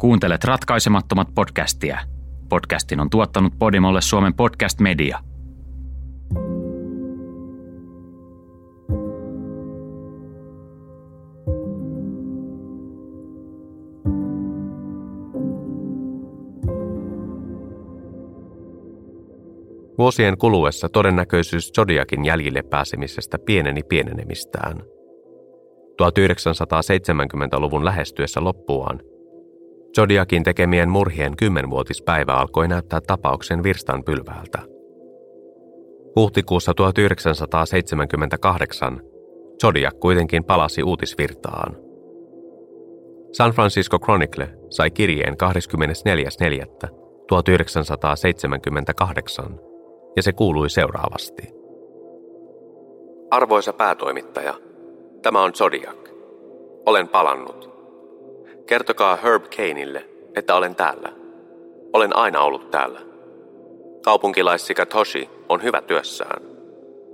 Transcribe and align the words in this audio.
Kuuntelet 0.00 0.44
ratkaisemattomat 0.44 1.28
podcastia. 1.34 1.98
Podcastin 2.48 3.00
on 3.00 3.10
tuottanut 3.10 3.52
Podimolle 3.58 4.00
Suomen 4.00 4.34
podcast 4.34 4.80
media. 4.80 5.18
Vuosien 19.98 20.38
kuluessa 20.38 20.88
todennäköisyys 20.88 21.72
Zodiakin 21.72 22.24
jäljille 22.24 22.62
pääsemisestä 22.62 23.38
pieneni 23.46 23.82
pienenemistään. 23.82 24.82
1970-luvun 26.02 27.84
lähestyessä 27.84 28.44
loppuaan 28.44 29.00
Zodiakin 29.96 30.42
tekemien 30.42 30.88
murhien 30.88 31.36
kymmenvuotispäivä 31.36 32.34
alkoi 32.34 32.68
näyttää 32.68 33.00
tapauksen 33.06 33.62
virstan 33.62 34.04
pylväältä. 34.04 34.58
Huhtikuussa 36.16 36.74
1978 36.74 39.00
Zodiac 39.62 39.98
kuitenkin 40.00 40.44
palasi 40.44 40.82
uutisvirtaan. 40.82 41.76
San 43.32 43.50
Francisco 43.50 43.98
Chronicle 43.98 44.48
sai 44.68 44.90
kirjeen 44.90 45.34
24.4.1978 45.34 45.40
ja 50.16 50.22
se 50.22 50.32
kuului 50.32 50.70
seuraavasti. 50.70 51.42
Arvoisa 53.30 53.72
päätoimittaja, 53.72 54.54
tämä 55.22 55.42
on 55.42 55.54
Zodiac. 55.54 56.10
Olen 56.86 57.08
palannut. 57.08 57.59
Kertokaa 58.70 59.16
Herb 59.16 59.44
Kaneille, 59.56 60.04
että 60.36 60.54
olen 60.54 60.74
täällä. 60.74 61.12
Olen 61.92 62.16
aina 62.16 62.40
ollut 62.40 62.70
täällä. 62.70 63.00
Kaupunkilaissika 64.04 64.86
Toshi 64.86 65.30
on 65.48 65.62
hyvä 65.62 65.82
työssään, 65.82 66.42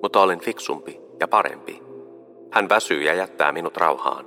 mutta 0.03 0.21
olen 0.21 0.41
fiksumpi 0.41 1.01
ja 1.21 1.29
parempi. 1.29 1.83
Hän 2.51 2.69
väsyy 2.69 3.03
ja 3.03 3.15
jättää 3.15 3.53
minut 3.53 3.77
rauhaan. 3.77 4.27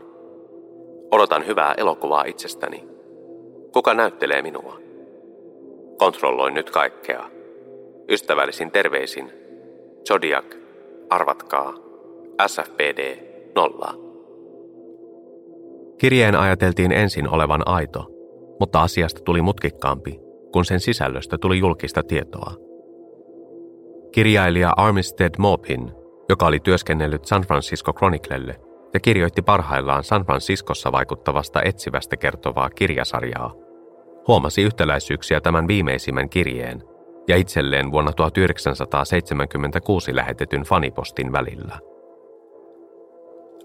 Odotan 1.11 1.47
hyvää 1.47 1.73
elokuvaa 1.77 2.23
itsestäni. 2.23 2.87
Kuka 3.73 3.93
näyttelee 3.93 4.41
minua? 4.41 4.79
Kontrolloin 5.97 6.53
nyt 6.53 6.69
kaikkea. 6.69 7.29
Ystävällisin 8.09 8.71
terveisin. 8.71 9.31
Zodiac, 10.07 10.55
arvatkaa. 11.09 11.73
SFPD, 12.47 13.17
nolla. 13.55 14.08
Kirjeen 15.99 16.35
ajateltiin 16.35 16.91
ensin 16.91 17.29
olevan 17.29 17.63
aito, 17.65 18.07
mutta 18.59 18.81
asiasta 18.81 19.21
tuli 19.21 19.41
mutkikkaampi, 19.41 20.19
kun 20.53 20.65
sen 20.65 20.79
sisällöstä 20.79 21.37
tuli 21.37 21.59
julkista 21.59 22.03
tietoa. 22.03 22.53
Kirjailija 24.11 24.73
Armistead 24.77 25.33
Maupin, 25.37 25.91
joka 26.29 26.45
oli 26.45 26.59
työskennellyt 26.59 27.25
San 27.25 27.41
Francisco 27.41 27.93
Chroniclelle 27.93 28.55
ja 28.93 28.99
kirjoitti 28.99 29.41
parhaillaan 29.41 30.03
San 30.03 30.25
Franciscossa 30.25 30.91
vaikuttavasta 30.91 31.61
etsivästä 31.61 32.17
kertovaa 32.17 32.69
kirjasarjaa, 32.69 33.53
huomasi 34.27 34.61
yhtäläisyyksiä 34.61 35.41
tämän 35.41 35.67
viimeisimmän 35.67 36.29
kirjeen 36.29 36.83
ja 37.27 37.37
itselleen 37.37 37.91
vuonna 37.91 38.11
1976 38.11 40.15
lähetetyn 40.15 40.63
fanipostin 40.63 41.31
välillä– 41.31 41.79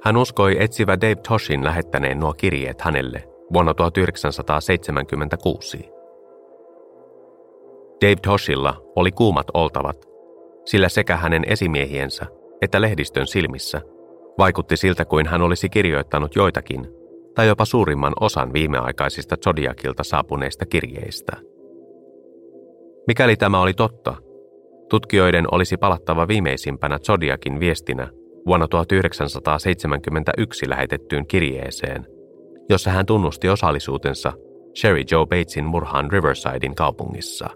hän 0.04 0.16
uskoi 0.16 0.56
etsivä 0.60 1.00
Dave 1.00 1.16
Toshin 1.28 1.64
lähettäneen 1.64 2.20
nuo 2.20 2.34
kirjeet 2.34 2.80
hänelle 2.80 3.28
vuonna 3.52 3.74
1976. 3.74 5.90
Dave 8.02 8.16
Toshilla 8.16 8.82
oli 8.96 9.12
kuumat 9.12 9.46
oltavat, 9.54 10.06
sillä 10.64 10.88
sekä 10.88 11.16
hänen 11.16 11.42
esimiehiensä 11.46 12.26
että 12.62 12.80
lehdistön 12.80 13.26
silmissä 13.26 13.80
vaikutti 14.38 14.76
siltä 14.76 15.04
kuin 15.04 15.26
hän 15.26 15.42
olisi 15.42 15.68
kirjoittanut 15.68 16.36
joitakin 16.36 16.88
tai 17.34 17.46
jopa 17.46 17.64
suurimman 17.64 18.12
osan 18.20 18.52
viimeaikaisista 18.52 19.36
Zodiakilta 19.44 20.04
saapuneista 20.04 20.66
kirjeistä. 20.66 21.36
Mikäli 23.06 23.36
tämä 23.36 23.60
oli 23.60 23.74
totta, 23.74 24.16
tutkijoiden 24.88 25.54
olisi 25.54 25.76
palattava 25.76 26.28
viimeisimpänä 26.28 26.98
Zodiakin 26.98 27.60
viestinä 27.60 28.08
vuonna 28.46 28.68
1971 28.68 30.68
lähetettyyn 30.68 31.26
kirjeeseen, 31.26 32.06
jossa 32.68 32.90
hän 32.90 33.06
tunnusti 33.06 33.48
osallisuutensa 33.48 34.32
Sherry 34.74 35.02
Joe 35.10 35.26
Batesin 35.26 35.64
murhaan 35.64 36.12
Riversidein 36.12 36.74
kaupungissa. 36.74 37.50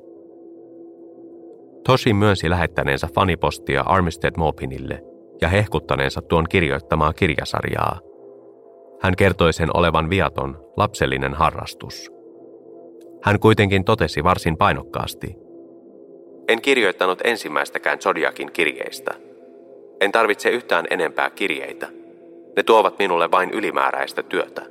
Toshi 1.87 2.13
myönsi 2.13 2.51
lähettäneensä 2.51 3.09
fanipostia 3.15 3.83
Armistead 3.83 4.35
Maupinille 4.37 5.03
ja 5.41 5.49
hehkuttaneensa 5.49 6.23
tuon 6.23 6.45
kirjoittamaa 6.49 7.13
kirjasarjaa. 7.13 8.01
Hän 9.01 9.17
kertoi 9.17 9.53
sen 9.53 9.77
olevan 9.77 10.11
viaton, 10.11 10.65
lapsellinen 10.77 11.35
harrastus. 11.35 12.11
Hän 13.23 13.41
kuitenkin 13.41 13.85
totesi 13.85 14.25
varsin 14.25 14.57
painokkaasti. 14.57 15.37
En 16.49 16.63
kirjoittanut 16.63 17.19
ensimmäistäkään 17.25 17.99
Zodiakin 17.99 18.53
kirjeistä– 18.53 19.11
en 20.01 20.13
tarvitse 20.13 20.51
yhtään 20.51 20.87
enempää 20.91 21.31
kirjeitä. 21.31 21.89
Ne 22.57 22.63
tuovat 22.63 22.99
minulle 22.99 23.31
vain 23.31 23.51
ylimääräistä 23.51 24.23
työtä. 24.23 24.63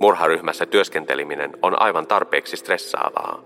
Murharyhmässä 0.00 0.66
työskenteleminen 0.66 1.50
on 1.62 1.82
aivan 1.82 2.06
tarpeeksi 2.06 2.56
stressaavaa. 2.56 3.42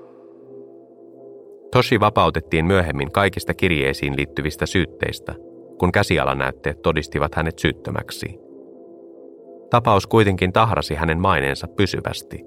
Toshi 1.72 2.00
vapautettiin 2.00 2.66
myöhemmin 2.66 3.12
kaikista 3.12 3.54
kirjeisiin 3.54 4.16
liittyvistä 4.16 4.66
syytteistä, 4.66 5.34
kun 5.78 5.92
käsialanäytteet 5.92 6.82
todistivat 6.82 7.34
hänet 7.34 7.58
syyttömäksi. 7.58 8.38
Tapaus 9.70 10.06
kuitenkin 10.06 10.52
tahrasi 10.52 10.94
hänen 10.94 11.20
maineensa 11.20 11.68
pysyvästi. 11.68 12.44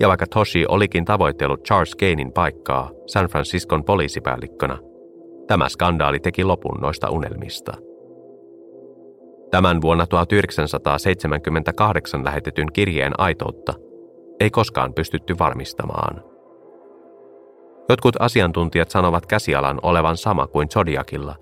Ja 0.00 0.08
vaikka 0.08 0.26
Toshi 0.26 0.64
olikin 0.68 1.04
tavoitellut 1.04 1.64
Charles 1.64 1.96
Gainin 1.96 2.32
paikkaa 2.32 2.90
San 3.06 3.26
Franciscon 3.26 3.84
poliisipäällikkönä, 3.84 4.78
Tämä 5.46 5.68
skandaali 5.68 6.20
teki 6.20 6.44
lopun 6.44 6.80
noista 6.80 7.10
unelmista. 7.10 7.72
Tämän 9.50 9.82
vuonna 9.82 10.06
1978 10.06 12.24
lähetetyn 12.24 12.68
kirjeen 12.72 13.12
aitoutta 13.18 13.74
ei 14.40 14.50
koskaan 14.50 14.94
pystytty 14.94 15.34
varmistamaan. 15.38 16.24
Jotkut 17.88 18.16
asiantuntijat 18.18 18.90
sanovat 18.90 19.26
käsialan 19.26 19.80
olevan 19.82 20.16
sama 20.16 20.46
kuin 20.46 20.68
Zodiakilla, 20.68 21.34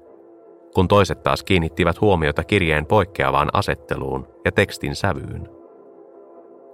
kun 0.75 0.89
toiset 0.89 1.23
taas 1.23 1.43
kiinnittivät 1.43 2.01
huomiota 2.01 2.45
kirjeen 2.45 2.87
poikkeavaan 2.87 3.49
asetteluun 3.53 4.29
ja 4.45 4.53
tekstin 4.53 4.97
sävyyn. 4.97 5.49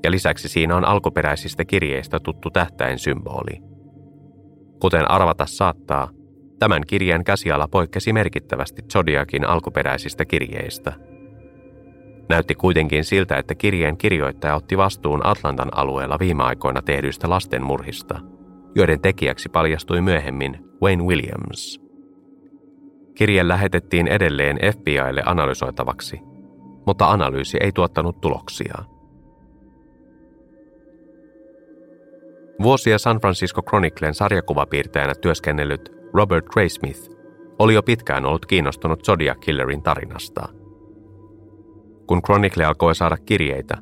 ja 0.05 0.11
lisäksi 0.11 0.49
siinä 0.49 0.77
on 0.77 0.85
alkuperäisistä 0.85 1.65
kirjeistä 1.65 2.21
tuttu 2.21 2.51
tähtäin 2.51 2.99
symboli. 2.99 3.63
Kuten 4.81 5.11
arvata 5.11 5.47
saattaa, 5.47 6.09
tämän 6.59 6.83
kirjeen 6.87 7.25
käsiala 7.25 7.69
poikkesi 7.69 8.13
merkittävästi 8.13 8.83
Zodiacin 8.93 9.49
alkuperäisistä 9.49 10.25
kirjeistä. 10.25 10.93
Näytti 12.29 12.55
kuitenkin 12.55 13.05
siltä, 13.05 13.37
että 13.37 13.55
kirjeen 13.55 13.97
kirjoittaja 13.97 14.55
otti 14.55 14.77
vastuun 14.77 15.27
Atlantan 15.27 15.79
alueella 15.79 16.17
viime 16.21 16.43
aikoina 16.43 16.83
tehdyistä 16.83 17.31
lastenmurhista, 17.31 18.21
joiden 18.75 19.01
tekijäksi 19.01 19.49
paljastui 19.49 20.01
myöhemmin 20.01 20.65
Wayne 20.83 21.03
Williams. 21.03 21.81
Kirje 23.15 23.49
lähetettiin 23.49 24.09
edelleen 24.09 24.59
FBIlle 24.73 25.23
analysoitavaksi, 25.27 26.21
mutta 26.87 27.11
analyysi 27.11 27.59
ei 27.61 27.73
tuottanut 27.73 28.21
tuloksia. 28.21 28.75
Vuosia 32.63 32.99
San 32.99 33.21
Francisco 33.21 33.63
Chroniclen 33.63 34.15
sarjakuvapiirtäjänä 34.15 35.15
työskennellyt 35.15 35.93
Robert 36.15 36.47
Graysmith 36.47 37.01
oli 37.59 37.75
jo 37.75 37.83
pitkään 37.83 38.27
ollut 38.27 38.47
kiinnostunut 38.47 39.05
Zodiac 39.05 39.39
Killerin 39.41 39.83
tarinasta. 39.83 40.49
Kun 42.07 42.23
Chronicle 42.23 42.65
alkoi 42.65 42.95
saada 42.95 43.17
kirjeitä, 43.17 43.77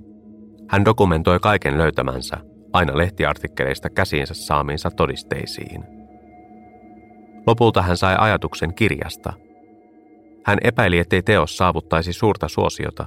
hän 0.68 0.84
dokumentoi 0.84 1.38
kaiken 1.40 1.78
löytämänsä 1.78 2.36
aina 2.72 2.98
lehtiartikkeleista 2.98 3.90
käsiinsä 3.90 4.34
saamiinsa 4.34 4.90
todisteisiin. 4.90 5.84
Lopulta 7.46 7.82
hän 7.82 7.96
sai 7.96 8.16
ajatuksen 8.18 8.74
kirjasta. 8.74 9.32
Hän 10.44 10.58
epäili, 10.64 10.98
ettei 10.98 11.22
teos 11.22 11.56
saavuttaisi 11.56 12.12
suurta 12.12 12.48
suosiota, 12.48 13.06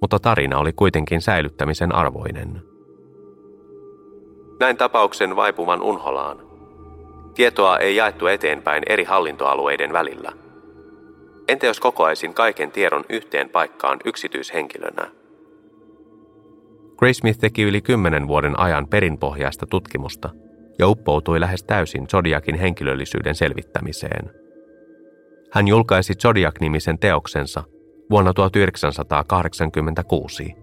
mutta 0.00 0.18
tarina 0.18 0.58
oli 0.58 0.72
kuitenkin 0.72 1.20
säilyttämisen 1.20 1.94
arvoinen. 1.94 2.75
Näin 4.60 4.76
tapauksen 4.76 5.36
vaipuvan 5.36 5.82
unholaan. 5.82 6.38
Tietoa 7.34 7.78
ei 7.78 7.96
jaettu 7.96 8.26
eteenpäin 8.26 8.82
eri 8.86 9.04
hallintoalueiden 9.04 9.92
välillä. 9.92 10.32
Entä 11.48 11.66
jos 11.66 11.80
kokoaisin 11.80 12.34
kaiken 12.34 12.70
tiedon 12.70 13.04
yhteen 13.08 13.48
paikkaan 13.48 13.98
yksityishenkilönä? 14.04 15.10
Smith 17.12 17.38
teki 17.38 17.62
yli 17.62 17.80
kymmenen 17.80 18.28
vuoden 18.28 18.60
ajan 18.60 18.88
perinpohjaista 18.88 19.66
tutkimusta 19.66 20.30
ja 20.78 20.88
uppoutui 20.88 21.40
lähes 21.40 21.64
täysin 21.64 22.08
Zodiakin 22.08 22.54
henkilöllisyyden 22.54 23.34
selvittämiseen. 23.34 24.30
Hän 25.52 25.68
julkaisi 25.68 26.14
Zodiac-nimisen 26.14 26.98
teoksensa 26.98 27.64
vuonna 28.10 28.32
1986. 28.32 30.54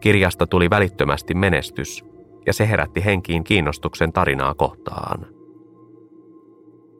Kirjasta 0.00 0.46
tuli 0.46 0.70
välittömästi 0.70 1.34
menestys 1.34 2.07
ja 2.48 2.52
se 2.52 2.68
herätti 2.68 3.04
henkiin 3.04 3.44
kiinnostuksen 3.44 4.12
tarinaa 4.12 4.54
kohtaan. 4.54 5.26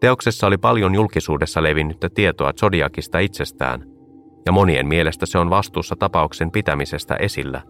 Teoksessa 0.00 0.46
oli 0.46 0.58
paljon 0.58 0.94
julkisuudessa 0.94 1.62
levinnyttä 1.62 2.08
tietoa 2.08 2.52
Zodiakista 2.52 3.18
itsestään, 3.18 3.84
ja 4.46 4.52
monien 4.52 4.86
mielestä 4.86 5.26
se 5.26 5.38
on 5.38 5.50
vastuussa 5.50 5.96
tapauksen 5.98 6.50
pitämisestä 6.50 7.16
esillä 7.16 7.62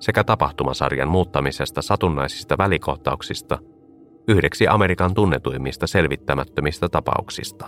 sekä 0.00 0.24
tapahtumasarjan 0.24 1.08
muuttamisesta 1.08 1.82
satunnaisista 1.82 2.58
välikohtauksista 2.58 3.58
yhdeksi 4.28 4.68
Amerikan 4.68 5.14
tunnetuimmista 5.14 5.86
selvittämättömistä 5.86 6.88
tapauksista. 6.88 7.66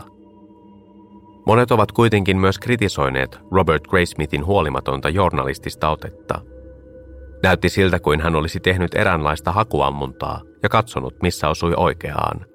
Monet 1.47 1.71
ovat 1.71 1.93
kuitenkin 1.93 2.38
myös 2.38 2.59
kritisoineet 2.59 3.38
Robert 3.50 3.87
Graysmithin 3.87 4.47
huolimatonta 4.47 5.09
journalistista 5.09 5.88
otetta– 5.88 6.41
Näytti 7.43 7.69
siltä 7.69 8.00
kuin 8.00 8.20
hän 8.20 8.37
olisi 8.37 8.61
tehnyt 8.61 8.94
eräänlaista 8.94 9.52
hakuammuntaa 9.52 10.40
ja 10.62 10.69
katsonut, 10.69 11.14
missä 11.23 11.49
osui 11.49 11.73
oikeaan. 11.76 12.46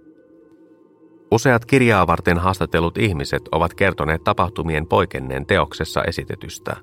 Useat 1.32 1.66
kirjaa 1.66 2.08
varten 2.08 2.38
haastatellut 2.38 2.98
ihmiset 2.98 3.42
ovat 3.52 3.74
kertoneet 3.74 4.24
tapahtumien 4.24 4.88
poikenneen 4.88 5.46
teoksessa 5.46 6.04
esitetystä. 6.04 6.76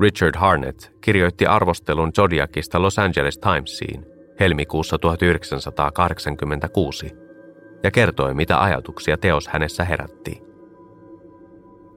Richard 0.00 0.36
Harnett 0.36 0.82
kirjoitti 1.00 1.46
arvostelun 1.46 2.12
Zodiacista 2.12 2.82
Los 2.82 2.98
Angeles 2.98 3.38
Timesiin 3.38 4.06
helmikuussa 4.40 4.98
1986 4.98 7.12
ja 7.82 7.90
kertoi, 7.90 8.34
mitä 8.34 8.62
ajatuksia 8.62 9.16
teos 9.16 9.48
hänessä 9.48 9.84
herätti. 9.84 10.42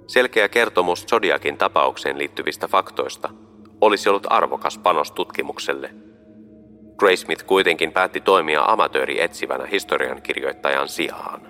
Selkeä 0.08 0.50
kertomus 0.50 1.06
Zodiakin 1.06 1.58
tapaukseen 1.58 2.18
liittyvistä 2.18 2.68
faktoista– 2.68 3.30
olisi 3.82 4.10
ollut 4.10 4.28
arvokas 4.30 4.78
panos 4.78 5.12
tutkimukselle. 5.12 5.90
Graysmith 6.98 7.46
kuitenkin 7.46 7.92
päätti 7.92 8.22
toimia 8.22 8.64
amatööri 8.64 9.22
etsivänä 9.22 9.66
historiankirjoittajan 9.66 10.88
sijaan. 10.88 11.42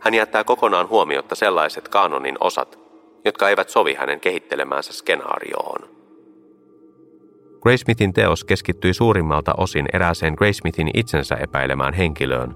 Hän 0.00 0.14
jättää 0.14 0.44
kokonaan 0.44 0.88
huomiotta 0.88 1.34
sellaiset 1.34 1.88
kanonin 1.88 2.36
osat, 2.40 2.78
jotka 3.24 3.48
eivät 3.48 3.68
sovi 3.68 3.94
hänen 3.94 4.20
kehittelemäänsä 4.20 4.92
skenaarioon. 4.92 5.88
Graysmithin 7.62 8.12
teos 8.12 8.44
keskittyi 8.44 8.94
suurimmalta 8.94 9.54
osin 9.56 9.86
erääseen 9.92 10.34
Graysmithin 10.34 10.90
itsensä 10.94 11.34
epäilemään 11.34 11.94
henkilöön, 11.94 12.54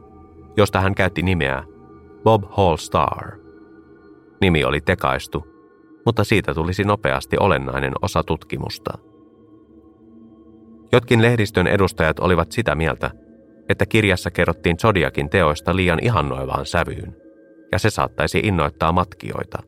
josta 0.56 0.80
hän 0.80 0.94
käytti 0.94 1.22
nimeä 1.22 1.64
Bob 2.22 2.44
Hall 2.50 2.76
Star. 2.76 3.32
Nimi 4.40 4.64
oli 4.64 4.80
tekaistu 4.80 5.53
mutta 6.06 6.24
siitä 6.24 6.54
tulisi 6.54 6.84
nopeasti 6.84 7.36
olennainen 7.40 7.92
osa 8.02 8.22
tutkimusta. 8.22 8.98
Jotkin 10.92 11.22
lehdistön 11.22 11.66
edustajat 11.66 12.18
olivat 12.18 12.52
sitä 12.52 12.74
mieltä, 12.74 13.10
että 13.68 13.86
kirjassa 13.86 14.30
kerrottiin 14.30 14.78
Zodiakin 14.78 15.30
teoista 15.30 15.76
liian 15.76 15.98
ihannoivaan 16.02 16.66
sävyyn, 16.66 17.16
ja 17.72 17.78
se 17.78 17.90
saattaisi 17.90 18.38
innoittaa 18.38 18.92
matkijoita. 18.92 19.58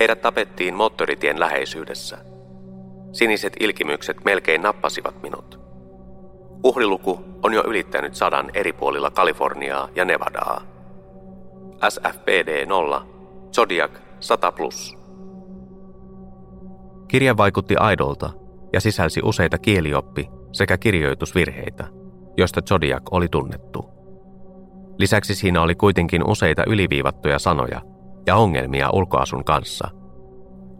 Heidät 0.00 0.20
tapettiin 0.20 0.74
moottoritien 0.74 1.40
läheisyydessä. 1.40 2.18
Siniset 3.12 3.52
ilkimykset 3.60 4.24
melkein 4.24 4.62
nappasivat 4.62 5.22
minut. 5.22 5.60
Uhriluku 6.64 7.24
on 7.42 7.54
jo 7.54 7.62
ylittänyt 7.66 8.14
sadan 8.14 8.50
eri 8.54 8.72
puolilla 8.72 9.10
Kaliforniaa 9.10 9.88
ja 9.94 10.04
Nevadaa. 10.04 10.62
SFPD 11.88 12.66
0, 12.66 13.06
Zodiac 13.52 14.05
100 14.20 14.52
plus. 14.52 14.98
Kirja 17.08 17.36
vaikutti 17.36 17.76
aidolta 17.76 18.30
ja 18.72 18.80
sisälsi 18.80 19.20
useita 19.24 19.56
kielioppi- 19.58 20.30
sekä 20.52 20.78
kirjoitusvirheitä, 20.78 21.84
joista 22.36 22.60
Zodiac 22.62 23.02
oli 23.10 23.28
tunnettu. 23.28 23.84
Lisäksi 24.98 25.34
siinä 25.34 25.62
oli 25.62 25.74
kuitenkin 25.74 26.30
useita 26.30 26.62
yliviivattuja 26.66 27.38
sanoja 27.38 27.80
ja 28.26 28.36
ongelmia 28.36 28.90
ulkoasun 28.92 29.44
kanssa, 29.44 29.88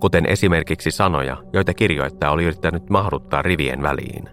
kuten 0.01 0.27
esimerkiksi 0.27 0.91
sanoja, 0.91 1.37
joita 1.53 1.75
kirjoittaja 1.75 2.31
oli 2.31 2.45
yrittänyt 2.45 2.91
mahduttaa 2.91 3.43
rivien 3.43 3.83
väliin. 3.83 4.29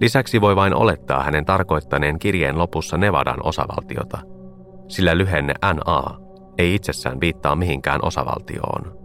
Lisäksi 0.00 0.40
voi 0.40 0.56
vain 0.56 0.74
olettaa 0.74 1.22
hänen 1.22 1.44
tarkoittaneen 1.44 2.18
kirjeen 2.18 2.58
lopussa 2.58 2.98
Nevadan 2.98 3.38
osavaltiota, 3.42 4.18
sillä 4.88 5.18
lyhenne 5.18 5.54
NA 5.62 6.27
ei 6.58 6.74
itsessään 6.74 7.20
viittaa 7.20 7.56
mihinkään 7.56 8.04
osavaltioon. 8.04 8.98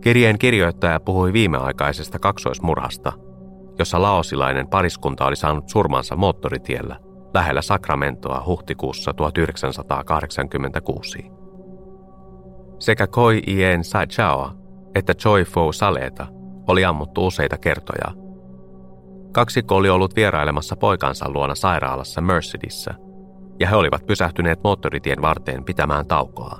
Kirjeen 0.00 0.38
kirjoittaja 0.38 1.00
puhui 1.00 1.32
viimeaikaisesta 1.32 2.18
kaksoismurhasta, 2.18 3.12
jossa 3.78 4.02
laosilainen 4.02 4.66
pariskunta 4.66 5.26
oli 5.26 5.36
saanut 5.36 5.68
surmansa 5.68 6.16
moottoritiellä 6.16 6.96
lähellä 7.34 7.62
Sacramentoa 7.62 8.42
huhtikuussa 8.46 9.14
1986. 9.14 11.30
Sekä 12.78 13.06
Koi 13.06 13.42
Ien 13.46 13.84
Sai 13.84 14.06
Chao 14.06 14.64
että 14.94 15.14
Choi 15.14 15.44
Fo 15.44 15.72
Saleta 15.72 16.26
oli 16.68 16.84
ammuttu 16.84 17.26
useita 17.26 17.58
kertoja. 17.58 18.24
Kaksikko 19.32 19.76
oli 19.76 19.90
ollut 19.90 20.16
vierailemassa 20.16 20.76
poikansa 20.76 21.30
luona 21.30 21.54
sairaalassa 21.54 22.20
Mercedissä, 22.20 22.94
ja 23.60 23.68
he 23.68 23.76
olivat 23.76 24.06
pysähtyneet 24.06 24.62
moottoritien 24.64 25.22
varteen 25.22 25.64
pitämään 25.64 26.06
taukoa. 26.06 26.58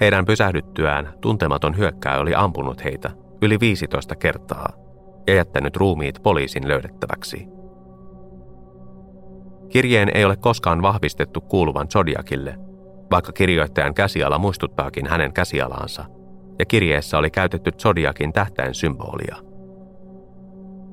Heidän 0.00 0.24
pysähdyttyään 0.24 1.12
tuntematon 1.20 1.76
hyökkääjä 1.76 2.20
oli 2.20 2.34
ampunut 2.34 2.84
heitä 2.84 3.10
yli 3.42 3.60
15 3.60 4.16
kertaa 4.16 4.72
ja 5.26 5.34
jättänyt 5.34 5.76
ruumiit 5.76 6.22
poliisin 6.22 6.68
löydettäväksi. 6.68 7.48
Kirjeen 9.68 10.10
ei 10.14 10.24
ole 10.24 10.36
koskaan 10.36 10.82
vahvistettu 10.82 11.40
kuuluvan 11.40 11.88
Zodiakille, 11.88 12.54
vaikka 13.10 13.32
kirjoittajan 13.32 13.94
käsiala 13.94 14.38
muistuttaakin 14.38 15.06
hänen 15.06 15.32
käsialaansa, 15.32 16.04
ja 16.58 16.64
kirjeessä 16.64 17.18
oli 17.18 17.30
käytetty 17.30 17.70
Zodiakin 17.72 18.32
tähtäin 18.32 18.74
symbolia. 18.74 19.36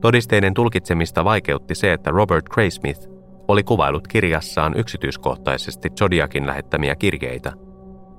Todisteiden 0.02 0.54
tulkitsemista 0.54 1.24
vaikeutti 1.24 1.76
se, 1.76 1.94
että 1.94 2.12
Robert 2.12 2.50
Graysmith 2.50 3.19
oli 3.50 3.64
kuvailut 3.64 4.08
kirjassaan 4.08 4.74
yksityiskohtaisesti 4.78 5.90
Zodiakin 5.90 6.48
lähettämiä 6.48 6.96
kirjeitä 6.96 7.54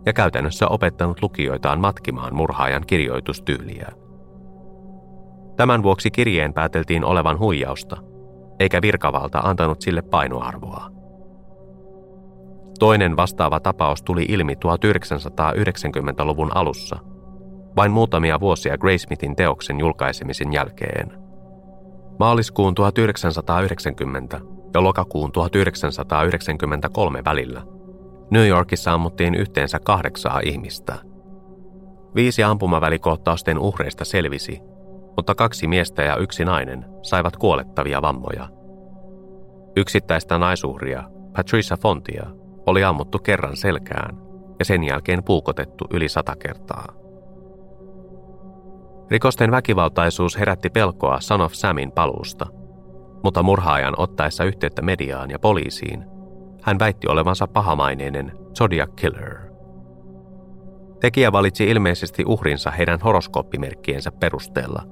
ja 0.06 0.12
käytännössä 0.12 0.68
opettanut 0.68 1.22
lukijoitaan 1.22 1.80
matkimaan 1.80 2.34
murhaajan 2.34 2.82
kirjoitustyyliä. 2.87 3.88
Tämän 5.56 5.82
vuoksi 5.82 6.10
kirjeen 6.10 6.52
pääteltiin 6.52 7.04
olevan 7.04 7.38
huijausta, 7.38 7.96
eikä 8.60 8.82
virkavalta 8.82 9.38
antanut 9.38 9.80
sille 9.80 10.02
painoarvoa. 10.02 10.90
Toinen 12.78 13.16
vastaava 13.16 13.60
tapaus 13.60 14.02
tuli 14.02 14.25
ilmi 14.28 14.54
1990-luvun 14.54 16.56
alussa, 16.56 16.99
vain 17.76 17.92
muutamia 17.92 18.40
vuosia 18.40 18.78
Graysmithin 18.78 19.37
teoksen 19.37 19.80
julkaisemisen 19.80 20.52
jälkeen. 20.52 21.12
Maaliskuun 22.18 22.75
1990 22.75 24.60
ja 24.75 24.83
lokakuun 24.83 25.33
1993 25.33 27.23
välillä 27.25 27.62
New 28.31 28.49
Yorkissa 28.49 28.93
ammuttiin 28.93 29.35
yhteensä 29.35 29.79
kahdeksaa 29.85 30.41
ihmistä. 30.45 30.95
Viisi 32.15 32.43
ampumavälikohtausten 32.43 33.59
uhreista 33.59 34.05
selvisi, 34.05 34.61
mutta 35.17 35.35
kaksi 35.35 35.67
miestä 35.67 36.03
ja 36.03 36.17
yksi 36.17 36.45
nainen 36.45 36.85
saivat 37.03 37.37
kuolettavia 37.37 38.03
vammoja. 38.03 38.49
Yksittäistä 39.77 40.39
naisuhria, 40.39 41.05
Patricia 41.37 41.77
Fontia, 41.77 42.27
oli 42.67 42.85
ammuttu 42.85 43.19
kerran 43.19 43.57
selkään 43.57 44.17
ja 44.59 44.65
sen 44.65 44.85
jälkeen 44.85 45.25
puukotettu 45.25 45.85
yli 45.91 46.09
sata 46.09 46.37
kertaa. 46.37 46.87
Rikosten 49.11 49.50
väkivaltaisuus 49.50 50.39
herätti 50.39 50.71
pelkoa 50.71 51.21
Son 51.21 51.41
of 51.41 51.53
Samin 51.53 51.93
paluusta, 51.93 52.47
mutta 53.25 53.43
murhaajan 53.43 53.95
ottaessa 53.97 54.45
yhteyttä 54.45 54.83
mediaan 54.83 55.31
ja 55.31 55.39
poliisiin, 55.39 56.05
hän 56.62 56.79
väitti 56.79 57.09
olevansa 57.09 57.47
pahamaineinen 57.47 58.33
Zodiac 58.59 58.91
Killer. 58.97 59.37
Tekijä 61.00 61.33
valitsi 61.33 61.65
ilmeisesti 61.65 62.25
uhrinsa 62.27 62.71
heidän 62.71 63.00
horoskooppimerkkiensä 63.00 64.12
perusteella. 64.12 64.83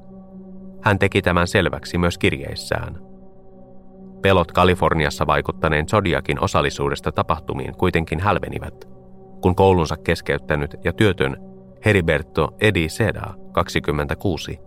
Hän 0.83 0.99
teki 0.99 1.23
tämän 1.23 1.47
selväksi 1.49 1.99
myös 1.99 2.19
kirjeissään. 2.19 2.99
Pelot 4.23 4.53
Kaliforniassa 4.53 5.27
vaikuttaneen 5.27 5.89
Zodiakin 5.89 6.45
osallisuudesta 6.45 7.13
tapahtumiin 7.13 7.77
kuitenkin 7.77 8.21
hälvenivät, 8.21 8.89
kun 9.43 9.55
koulunsa 9.55 9.97
keskeyttänyt 9.97 10.77
ja 10.85 10.93
työtön 10.93 11.37
Heriberto 11.85 12.55
Edi 12.61 12.89
Seda, 12.89 13.35
26, 13.53 14.59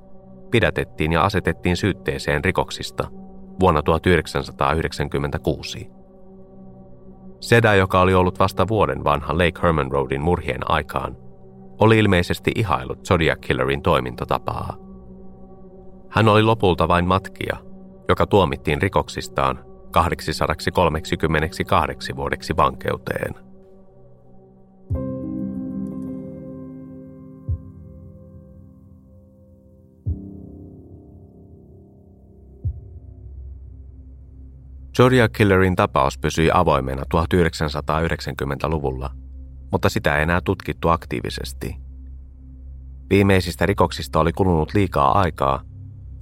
pidätettiin 0.52 1.12
ja 1.12 1.22
asetettiin 1.22 1.78
syytteeseen 1.78 2.44
rikoksista 2.44 3.21
vuonna 3.62 3.82
1996. 3.82 5.92
Seda, 7.40 7.76
joka 7.76 8.02
oli 8.02 8.14
ollut 8.14 8.40
vasta 8.40 8.68
vuoden 8.68 9.04
vanha 9.04 9.34
Lake 9.34 9.62
Herman 9.64 9.92
Roadin 9.92 10.22
murhien 10.22 10.72
aikaan, 10.72 11.18
oli 11.80 12.00
ilmeisesti 12.00 12.52
ihailut 12.56 13.06
Zodiac 13.06 13.40
Killerin 13.42 13.82
toimintatapaa. 13.82 14.76
Hän 16.10 16.28
oli 16.28 16.44
lopulta 16.44 16.88
vain 16.88 17.08
matkija, 17.08 17.58
joka 18.10 18.28
tuomittiin 18.28 18.82
rikoksistaan 18.82 19.60
838 19.92 22.16
vuodeksi 22.16 22.58
vankeuteen. 22.58 23.51
Zodiac 34.98 35.32
Killerin 35.32 35.76
tapaus 35.76 36.18
pysyi 36.18 36.50
avoimena 36.54 37.04
1990-luvulla, 37.16 39.10
mutta 39.72 39.90
sitä 39.90 40.18
ei 40.18 40.24
enää 40.24 40.42
tutkittu 40.42 40.90
aktiivisesti. 40.90 41.76
Viimeisistä 43.10 43.66
rikoksista 43.66 44.20
oli 44.20 44.32
kulunut 44.34 44.74
liikaa 44.74 45.20
aikaa, 45.20 45.62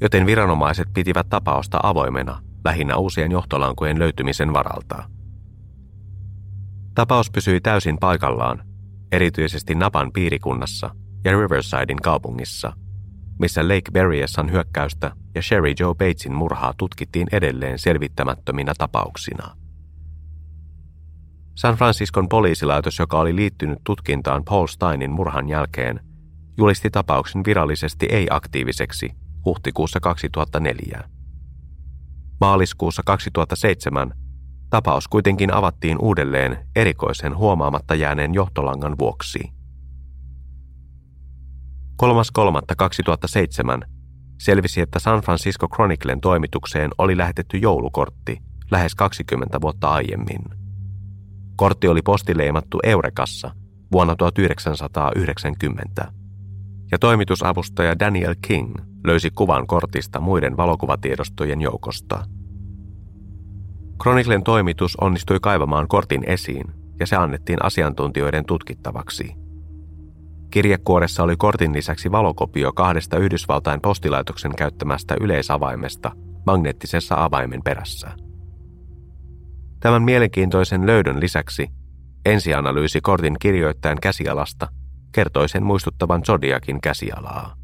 joten 0.01 0.25
viranomaiset 0.25 0.87
pitivät 0.93 1.29
tapausta 1.29 1.79
avoimena 1.83 2.41
lähinnä 2.65 2.95
uusien 2.95 3.31
johtolankujen 3.31 3.99
löytymisen 3.99 4.53
varalta. 4.53 5.03
Tapaus 6.95 7.31
pysyi 7.31 7.61
täysin 7.61 7.97
paikallaan, 7.99 8.63
erityisesti 9.11 9.75
Napan 9.75 10.11
piirikunnassa 10.11 10.89
ja 11.23 11.31
Riversidein 11.31 12.01
kaupungissa– 12.01 12.73
missä 13.39 13.67
Lake 13.67 13.91
Berryessan 13.91 14.51
hyökkäystä 14.51 15.11
ja 15.35 15.41
Sherry 15.41 15.73
Joe 15.79 15.95
Batesin 15.95 16.33
murhaa 16.33 16.73
tutkittiin 16.77 17.27
edelleen 17.31 17.79
selvittämättöminä 17.79 18.73
tapauksina. 18.77 19.55
San 21.55 21.75
Franciscon 21.75 22.29
poliisilaitos, 22.29 22.99
joka 22.99 23.19
oli 23.19 23.35
liittynyt 23.35 23.79
tutkintaan 23.83 24.43
Paul 24.43 24.67
Steinin 24.67 25.11
murhan 25.11 25.49
jälkeen, 25.49 25.99
julisti 26.57 26.89
tapauksen 26.89 27.43
virallisesti 27.45 28.05
ei-aktiiviseksi 28.05 29.09
huhtikuussa 29.45 29.99
2004. 29.99 31.03
Maaliskuussa 32.41 33.01
2007 33.05 34.13
tapaus 34.69 35.07
kuitenkin 35.07 35.53
avattiin 35.53 35.97
uudelleen 36.01 36.67
erikoisen 36.75 37.37
huomaamatta 37.37 37.95
jääneen 37.95 38.33
johtolangan 38.33 38.97
vuoksi– 38.99 39.39
3.3.2007 42.03 43.87
selvisi, 44.37 44.81
että 44.81 44.99
San 44.99 45.21
Francisco 45.21 45.67
Chroniclen 45.67 46.21
toimitukseen 46.21 46.91
oli 46.97 47.17
lähetetty 47.17 47.57
joulukortti 47.57 48.37
lähes 48.71 48.95
20 48.95 49.61
vuotta 49.61 49.89
aiemmin. 49.89 50.41
Kortti 51.55 51.87
oli 51.87 52.01
postileimattu 52.01 52.79
Eurekassa 52.83 53.51
vuonna 53.91 54.15
1990, 54.15 56.11
ja 56.91 56.99
toimitusavustaja 56.99 57.99
Daniel 57.99 58.35
King 58.47 58.75
löysi 59.05 59.31
kuvan 59.31 59.67
kortista 59.67 60.19
muiden 60.19 60.57
valokuvatiedostojen 60.57 61.61
joukosta. 61.61 62.25
Chroniclen 64.01 64.43
toimitus 64.43 64.95
onnistui 64.95 65.39
kaivamaan 65.41 65.87
kortin 65.87 66.23
esiin, 66.23 66.65
ja 66.99 67.07
se 67.07 67.15
annettiin 67.15 67.65
asiantuntijoiden 67.65 68.45
tutkittavaksi– 68.45 69.33
Kirjekuoressa 70.51 71.23
oli 71.23 71.35
kortin 71.37 71.73
lisäksi 71.73 72.11
valokopio 72.11 72.73
kahdesta 72.73 73.17
Yhdysvaltain 73.17 73.81
postilaitoksen 73.81 74.55
käyttämästä 74.55 75.15
yleisavaimesta 75.21 76.11
magneettisessa 76.45 77.23
avaimen 77.23 77.61
perässä. 77.63 78.11
Tämän 79.79 80.03
mielenkiintoisen 80.03 80.85
löydön 80.85 81.19
lisäksi 81.19 81.67
ensianalyysi 82.25 83.01
kortin 83.01 83.35
kirjoittajan 83.39 83.97
käsialasta 84.01 84.67
kertoi 85.11 85.49
sen 85.49 85.63
muistuttavan 85.63 86.21
Zodiakin 86.25 86.81
käsialaa. 86.81 87.55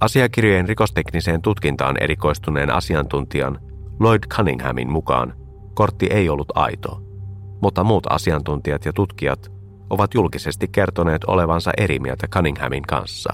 Asiakirjojen 0.00 0.68
rikostekniseen 0.68 1.42
tutkintaan 1.42 1.96
erikoistuneen 2.02 2.70
asiantuntijan 2.70 3.58
Lloyd 4.00 4.22
Cunninghamin 4.34 4.90
mukaan 4.92 5.34
kortti 5.74 6.06
ei 6.06 6.28
ollut 6.28 6.52
aito, 6.54 7.00
mutta 7.62 7.84
muut 7.84 8.06
asiantuntijat 8.10 8.84
ja 8.84 8.92
tutkijat 8.92 9.59
ovat 9.90 10.14
julkisesti 10.14 10.68
kertoneet 10.68 11.24
olevansa 11.24 11.70
eri 11.76 11.98
mieltä 11.98 12.28
Cunninghamin 12.28 12.82
kanssa. 12.82 13.32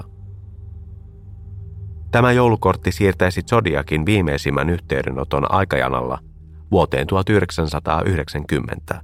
Tämä 2.10 2.32
joulukortti 2.32 2.92
siirtäisi 2.92 3.42
Zodiakin 3.42 4.06
viimeisimmän 4.06 4.70
yhteydenoton 4.70 5.54
aikajanalla 5.54 6.18
vuoteen 6.70 7.06
1990. 7.06 9.00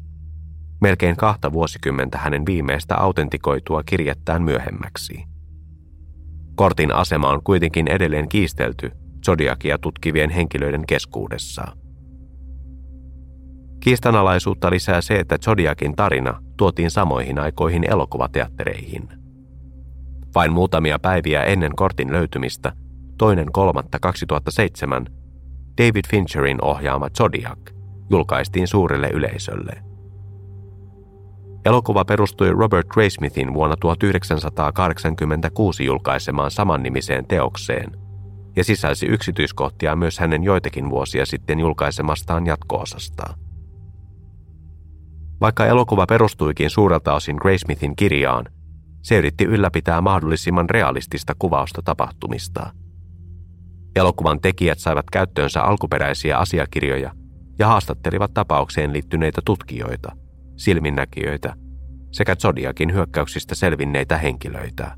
Melkein 0.80 1.16
kahta 1.16 1.52
vuosikymmentä 1.52 2.18
hänen 2.18 2.46
viimeistä 2.46 2.96
autentikoitua 2.96 3.82
kirjettään 3.82 4.42
myöhemmäksi. 4.42 5.24
Kortin 6.54 6.94
asema 6.94 7.28
on 7.28 7.42
kuitenkin 7.44 7.88
edelleen 7.88 8.28
kiistelty 8.28 8.90
Zodiakia 9.26 9.78
tutkivien 9.78 10.30
henkilöiden 10.30 10.86
keskuudessa. 10.86 11.81
Kiistanalaisuutta 13.82 14.70
lisää 14.70 15.00
se, 15.00 15.14
että 15.14 15.38
Zodiakin 15.38 15.96
tarina 15.96 16.42
tuotiin 16.56 16.90
samoihin 16.90 17.38
aikoihin 17.38 17.90
elokuvateattereihin. 17.90 19.08
Vain 20.34 20.52
muutamia 20.52 20.98
päiviä 20.98 21.42
ennen 21.42 21.76
kortin 21.76 22.12
löytymistä, 22.12 22.72
toinen 23.18 23.52
kolmatta 23.52 23.98
2007, 23.98 25.06
David 25.78 26.04
Fincherin 26.08 26.64
ohjaama 26.64 27.10
Zodiac 27.10 27.58
julkaistiin 28.10 28.68
suurelle 28.68 29.08
yleisölle– 29.08 29.72
Elokuva 31.64 32.04
perustui 32.04 32.50
Robert 32.50 32.88
Graysmithin 32.88 33.54
vuonna 33.54 33.76
1986 33.76 35.84
julkaisemaan 35.84 36.50
samannimiseen 36.50 37.26
teokseen 37.26 37.90
ja 38.56 38.64
sisälsi 38.64 39.06
yksityiskohtia 39.06 39.96
myös 39.96 40.18
hänen 40.18 40.42
joitakin 40.42 40.90
vuosia 40.90 41.26
sitten 41.26 41.60
julkaisemastaan 41.60 42.46
jatkoosasta. 42.46 43.34
Vaikka 45.42 45.66
elokuva 45.66 46.06
perustuikin 46.06 46.70
suurelta 46.70 47.14
osin 47.14 47.36
Graysmithin 47.36 47.96
kirjaan, 47.96 48.44
se 49.02 49.18
yritti 49.18 49.44
ylläpitää 49.44 50.00
mahdollisimman 50.00 50.70
realistista 50.70 51.32
kuvausta 51.38 51.82
tapahtumista. 51.84 52.72
Elokuvan 53.96 54.40
tekijät 54.40 54.78
saivat 54.78 55.06
käyttöönsä 55.12 55.62
alkuperäisiä 55.62 56.38
asiakirjoja 56.38 57.12
ja 57.58 57.66
haastattelivat 57.66 58.34
tapaukseen 58.34 58.92
liittyneitä 58.92 59.40
tutkijoita– 59.44 60.12
silminnäkijöitä 60.56 61.54
sekä 62.12 62.36
Zodiakin 62.36 62.94
hyökkäyksistä 62.94 63.54
selvinneitä 63.54 64.18
henkilöitä. 64.18 64.96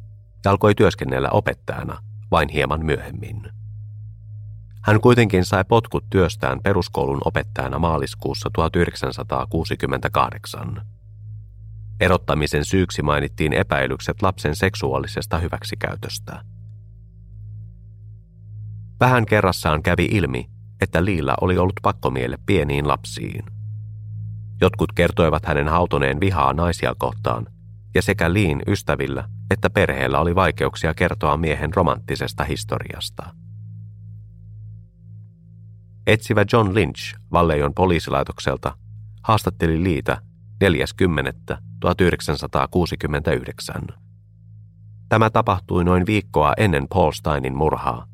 ja 0.46 0.52
alkoi 0.52 0.76
työskennellä 0.76 1.30
opettajana 1.30 1.98
vain 2.32 2.50
hieman 2.50 2.86
myöhemmin. 2.86 3.50
Hän 4.84 5.02
kuitenkin 5.02 5.46
sai 5.46 5.66
potkut 5.66 6.06
työstään 6.10 6.60
peruskoulun 6.64 7.22
opettajana 7.26 7.80
maaliskuussa 7.80 8.50
1968. 8.54 10.82
Erottamisen 12.00 12.66
syyksi 12.66 13.02
mainittiin 13.02 13.54
epäilykset 13.54 14.22
lapsen 14.22 14.56
seksuaalisesta 14.56 15.38
hyväksikäytöstä. 15.38 16.42
Vähän 19.00 19.26
kerrassaan 19.26 19.84
kävi 19.84 20.08
ilmi, 20.12 20.50
että 20.82 21.06
Liilla 21.06 21.34
oli 21.42 21.58
ollut 21.58 21.80
pakkomielle 21.82 22.38
pieniin 22.46 22.88
lapsiin. 22.88 23.46
Jotkut 24.62 24.92
kertoivat 24.92 25.46
hänen 25.46 25.68
hautoneen 25.68 26.20
vihaa 26.20 26.54
naisia 26.54 26.96
kohtaan, 26.98 27.48
ja 27.96 28.02
sekä 28.02 28.34
Liin 28.34 28.62
ystävillä 28.68 29.30
että 29.52 29.70
perheellä 29.70 30.20
oli 30.20 30.36
vaikeuksia 30.36 30.94
kertoa 30.94 31.38
miehen 31.38 31.74
romanttisesta 31.74 32.44
historiasta. 32.44 33.34
Etsivä 36.08 36.46
John 36.54 36.76
Lynch 36.76 37.16
Vallejon 37.32 37.74
poliisilaitokselta 37.74 38.78
haastatteli 39.24 39.84
Liitä 39.84 40.22
40. 40.62 41.58
1969. 41.80 43.82
Tämä 45.10 45.30
tapahtui 45.30 45.84
noin 45.84 46.06
viikkoa 46.06 46.54
ennen 46.58 46.88
Paul 46.90 47.12
Steinin 47.12 47.56
murhaa 47.56 48.08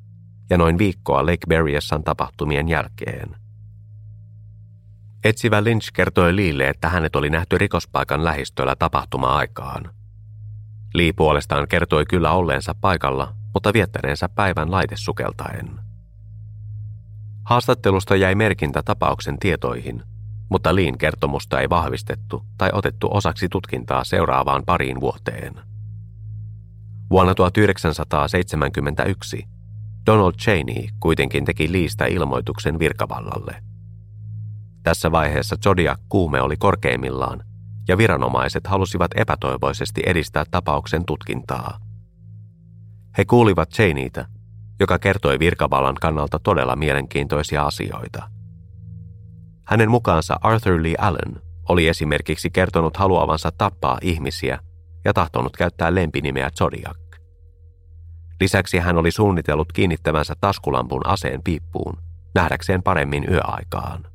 ja 0.50 0.58
noin 0.58 0.78
viikkoa 0.78 1.26
Lake 1.26 1.48
Berryessan 1.48 2.04
tapahtumien 2.04 2.70
jälkeen. 2.70 3.43
Etsivä 5.24 5.64
Lynch 5.64 5.92
kertoi 5.94 6.36
Liille, 6.36 6.68
että 6.68 6.90
hänet 6.90 7.16
oli 7.16 7.30
nähty 7.30 7.58
rikospaikan 7.58 8.24
lähistöllä 8.24 8.76
tapahtuma-aikaan. 8.76 9.94
Lee 10.94 11.14
puolestaan 11.14 11.68
kertoi 11.68 12.06
kyllä 12.06 12.32
olleensa 12.32 12.76
paikalla, 12.82 13.36
mutta 13.54 13.74
viettäneensä 13.74 14.30
päivän 14.30 14.72
laitesukeltaen. 14.72 15.80
Haastattelusta 17.44 18.16
jäi 18.16 18.36
merkintä 18.36 18.84
tapauksen 18.84 19.40
tietoihin– 19.40 20.04
mutta 20.54 20.76
Liin 20.76 20.98
kertomusta 20.98 21.60
ei 21.60 21.70
vahvistettu 21.70 22.46
tai 22.58 22.70
otettu 22.74 23.08
osaksi 23.12 23.50
tutkintaa 23.50 24.04
seuraavaan 24.04 24.64
pariin 24.66 25.02
vuoteen. 25.02 25.54
Vuonna 27.10 27.36
1971 27.36 29.46
Donald 30.06 30.34
Cheney 30.34 30.88
kuitenkin 31.00 31.46
teki 31.46 31.72
Liistä 31.72 32.06
ilmoituksen 32.06 32.80
virkavallalle. 32.80 33.64
Tässä 34.84 35.12
vaiheessa 35.12 35.56
Zodiac 35.64 36.00
kuume 36.10 36.42
oli 36.42 36.58
korkeimmillaan 36.58 37.44
ja 37.88 37.98
viranomaiset 37.98 38.68
halusivat 38.68 39.12
epätoivoisesti 39.16 40.02
edistää 40.06 40.44
tapauksen 40.52 41.06
tutkintaa. 41.06 41.80
He 43.18 43.26
kuulivat 43.26 43.70
Cheneytä, 43.70 44.26
joka 44.80 45.00
kertoi 45.00 45.40
virkavallan 45.40 45.96
kannalta 45.96 46.40
todella 46.40 46.76
mielenkiintoisia 46.76 47.66
asioita– 47.66 48.30
hänen 49.66 49.92
mukaansa 49.92 50.40
Arthur 50.42 50.84
Lee 50.84 50.96
Allen 50.98 51.42
oli 51.70 51.88
esimerkiksi 51.88 52.50
kertonut 52.50 52.98
haluavansa 52.98 53.52
tappaa 53.58 53.98
ihmisiä 54.02 54.60
ja 55.06 55.14
tahtonut 55.14 55.58
käyttää 55.58 55.96
lempinimeä 55.96 56.50
Zodiac. 56.60 56.98
Lisäksi 58.42 58.78
hän 58.78 58.98
oli 58.98 59.12
suunnitellut 59.12 59.74
kiinnittävänsä 59.74 60.34
taskulampun 60.42 61.08
aseen 61.08 61.44
piippuun 61.44 61.98
nähdäkseen 62.36 62.84
paremmin 62.84 63.26
yöaikaan. 63.30 64.13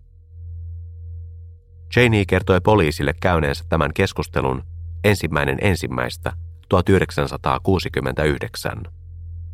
Cheney 1.92 2.24
kertoi 2.24 2.60
poliisille 2.60 3.14
käyneensä 3.20 3.64
tämän 3.68 3.90
keskustelun 3.94 4.64
ensimmäinen 5.04 5.58
ensimmäistä 5.60 6.32
1969, 6.68 8.82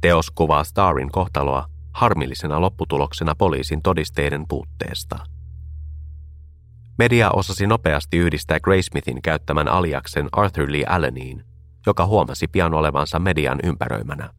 Teos 0.05 0.31
kuvaa 0.31 0.63
Starin 0.63 1.11
kohtaloa 1.11 1.65
harmillisena 1.91 2.61
lopputuloksena 2.61 3.35
poliisin 3.35 3.81
todisteiden 3.81 4.45
puutteesta. 4.47 5.19
Media 6.97 7.31
osasi 7.31 7.67
nopeasti 7.67 8.17
yhdistää 8.17 8.59
Graysmithin 8.59 9.21
käyttämän 9.21 9.67
aliaksen 9.67 10.29
Arthur 10.31 10.71
Lee 10.71 10.83
Alleniin, 10.87 11.43
joka 11.85 12.05
huomasi 12.05 12.47
pian 12.47 12.73
olevansa 12.73 13.19
median 13.19 13.59
ympäröimänä. 13.63 14.29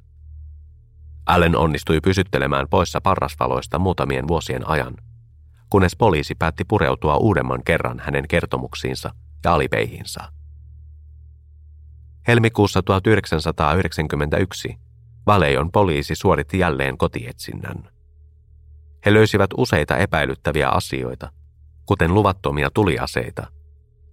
Allen 1.26 1.56
onnistui 1.56 2.00
pysyttelemään 2.00 2.66
poissa 2.70 3.00
parrasvaloista 3.00 3.78
muutamien 3.78 4.28
vuosien 4.28 4.68
ajan, 4.68 4.96
kunnes 5.70 5.96
poliisi 5.96 6.34
päätti 6.34 6.64
pureutua 6.64 7.16
uudemman 7.16 7.64
kerran 7.64 8.02
hänen 8.04 8.28
kertomuksiinsa 8.28 9.10
ja 9.44 9.54
alipeihinsa. 9.54 10.32
Helmikuussa 12.28 12.82
1991 12.82 14.85
Valeion 15.26 15.72
poliisi 15.72 16.14
suoritti 16.14 16.58
jälleen 16.58 16.98
kotietsinnän. 16.98 17.88
He 19.06 19.14
löysivät 19.14 19.50
useita 19.56 19.96
epäilyttäviä 19.96 20.68
asioita, 20.68 21.30
kuten 21.86 22.14
luvattomia 22.14 22.70
tuliaseita, 22.74 23.46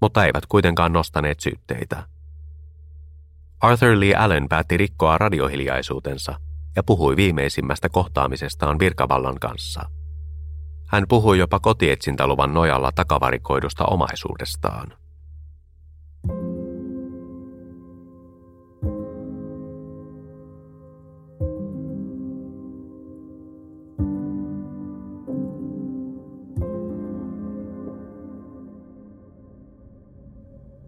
mutta 0.01 0.25
eivät 0.25 0.45
kuitenkaan 0.45 0.93
nostaneet 0.93 1.39
syytteitä. 1.39 2.03
Arthur 3.61 3.99
Lee 3.99 4.15
Allen 4.15 4.49
päätti 4.49 4.77
rikkoa 4.77 5.17
radiohiljaisuutensa 5.17 6.39
ja 6.75 6.83
puhui 6.83 7.15
viimeisimmästä 7.15 7.89
kohtaamisestaan 7.89 8.79
virkavallan 8.79 9.39
kanssa. 9.39 9.89
Hän 10.87 11.05
puhui 11.09 11.39
jopa 11.39 11.59
kotietsintäluvan 11.59 12.53
nojalla 12.53 12.91
takavarikoidusta 12.91 13.85
omaisuudestaan. 13.85 15.02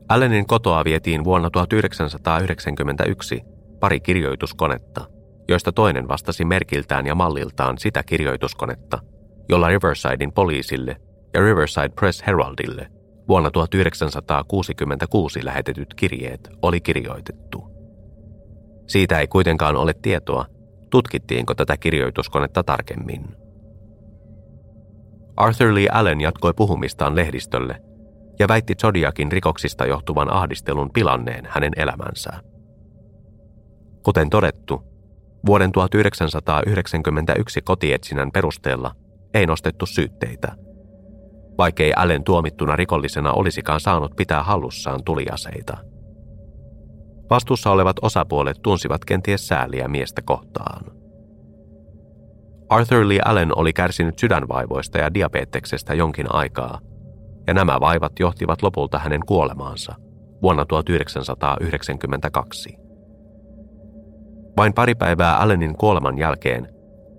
Allenin 0.10 0.48
kotoa 0.48 0.86
vietiin 0.86 1.24
vuonna 1.24 1.50
1991 1.50 3.42
pari 3.80 4.00
kirjoituskonetta, 4.00 5.06
joista 5.48 5.72
toinen 5.72 6.08
vastasi 6.08 6.46
merkiltään 6.46 7.06
ja 7.08 7.16
malliltaan 7.16 7.78
sitä 7.78 8.04
kirjoituskonetta, 8.04 9.00
jolla 9.50 9.68
Riversidein 9.68 10.32
poliisille 10.32 10.98
ja 11.34 11.42
Riverside 11.42 11.90
Press 11.90 12.24
Heraldille 12.28 12.88
vuonna 13.28 13.52
1966 13.52 15.46
lähetetyt 15.46 15.94
kirjeet 15.94 16.50
oli 16.62 16.82
kirjoitettu. 16.82 17.64
Siitä 18.88 19.20
ei 19.20 19.28
kuitenkaan 19.28 19.76
ole 19.76 19.94
tietoa, 20.02 20.46
tutkittiinko 20.90 21.56
tätä 21.56 21.78
kirjoituskonetta 21.78 22.64
tarkemmin. 22.64 23.26
Arthur 25.38 25.74
Lee 25.74 25.88
Allen 25.92 26.22
jatkoi 26.22 26.54
puhumistaan 26.54 27.16
lehdistölle 27.16 27.82
ja 28.40 28.48
väitti 28.48 28.76
Zodiakin 28.76 29.32
rikoksista 29.32 29.86
johtuvan 29.86 30.34
ahdistelun 30.34 30.92
pilanneen 30.94 31.48
hänen 31.50 31.72
elämänsä. 31.76 32.30
Kuten 34.04 34.30
todettu, 34.30 34.84
vuoden 35.46 35.72
1991 35.72 37.62
kotietsinnän 37.62 38.32
perusteella 38.32 38.96
ei 39.34 39.46
nostettu 39.46 39.86
syytteitä, 39.86 40.56
vaikkei 41.58 41.94
Allen 41.96 42.24
tuomittuna 42.24 42.76
rikollisena 42.76 43.32
olisikaan 43.32 43.80
saanut 43.80 44.16
pitää 44.16 44.44
hallussaan 44.44 45.04
tuliaseita. 45.04 45.78
Vastuussa 47.30 47.72
olevat 47.72 47.98
osapuolet 48.02 48.58
tunsivat 48.62 49.06
kenties 49.06 49.48
sääliä 49.48 49.88
miestä 49.88 50.22
kohtaan. 50.22 50.86
Arthur 52.70 53.08
Lee 53.08 53.20
Allen 53.26 53.58
oli 53.58 53.74
kärsinyt 53.74 54.20
sydänvaivoista 54.20 54.98
ja 54.98 55.14
diabeteksestä 55.14 55.94
jonkin 55.94 56.36
aikaa– 56.36 56.80
ja 57.48 57.54
nämä 57.54 57.80
vaivat 57.80 58.20
johtivat 58.20 58.62
lopulta 58.62 59.00
hänen 59.00 59.22
kuolemaansa 59.26 59.96
vuonna 60.42 60.66
1992. 60.66 62.78
Vain 64.58 64.74
pari 64.74 64.96
päivää 64.96 65.38
Allenin 65.38 65.78
kuoleman 65.78 66.18
jälkeen 66.18 66.70